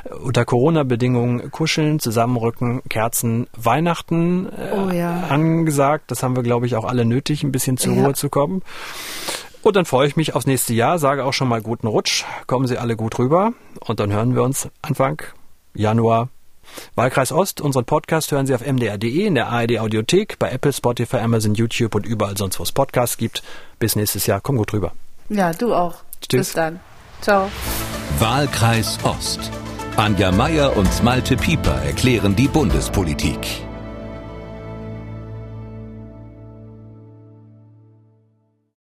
äh, 0.04 0.14
unter 0.14 0.44
Corona-Bedingungen 0.44 1.50
kuscheln, 1.52 2.00
zusammenrücken, 2.00 2.82
Kerzen, 2.90 3.48
Weihnachten 3.56 4.48
äh, 4.48 4.76
oh, 4.76 4.90
ja. 4.92 5.28
angesagt. 5.30 6.12
Das 6.12 6.24
haben 6.24 6.36
wir, 6.36 6.44
glaube 6.44 6.66
ich, 6.66 6.76
auch 6.76 6.86
alle 6.86 7.06
nötig, 7.06 7.44
ein 7.44 7.54
bisschen 7.54 7.78
zur 7.78 7.94
ja. 7.94 8.04
Ruhe 8.04 8.14
zu 8.14 8.28
kommen. 8.30 8.64
Und 9.68 9.76
dann 9.76 9.84
freue 9.84 10.08
ich 10.08 10.16
mich 10.16 10.34
aufs 10.34 10.48
nächste 10.48 10.74
Jahr, 10.74 10.98
sage 10.98 11.26
auch 11.26 11.34
schon 11.34 11.50
mal 11.50 11.62
guten 11.62 11.88
Rutsch. 11.88 12.24
Kommen 12.48 12.68
Sie 12.68 12.78
alle 12.78 12.96
gut 12.96 13.20
rüber. 13.20 13.52
Und 13.82 14.00
dann 14.00 14.14
hören 14.14 14.34
wir 14.34 14.42
uns 14.44 14.70
Anfang 14.82 15.22
Januar. 15.74 16.30
Wahlkreis 16.96 17.34
Ost, 17.34 17.60
unseren 17.60 17.84
Podcast 17.84 18.32
hören 18.32 18.48
Sie 18.48 18.56
auf 18.56 18.66
mdr.de, 18.66 19.26
in 19.26 19.36
der 19.36 19.50
ARD 19.50 19.80
Audiothek, 19.80 20.40
bei 20.40 20.52
Apple, 20.52 20.72
Spotify, 20.72 21.18
Amazon, 21.18 21.54
YouTube 21.54 21.96
und 21.96 22.06
überall 22.06 22.38
sonst, 22.38 22.60
wo 22.60 22.64
es 22.64 22.72
Podcasts 22.72 23.18
gibt. 23.18 23.44
Bis 23.78 23.98
nächstes 23.98 24.26
Jahr. 24.26 24.40
Komm 24.40 24.56
gut 24.56 24.72
rüber. 24.72 24.94
Ja, 25.28 25.52
du 25.52 25.74
auch. 25.74 25.96
Tschüss. 26.22 26.48
Bis 26.48 26.54
dann. 26.54 26.80
Ciao. 27.20 27.50
Wahlkreis 28.20 28.98
Ost. 29.04 29.52
Anja 29.98 30.32
Meier 30.32 30.78
und 30.78 31.04
Malte 31.04 31.36
Pieper 31.36 31.82
erklären 31.84 32.38
die 32.38 32.48
Bundespolitik. 32.48 33.67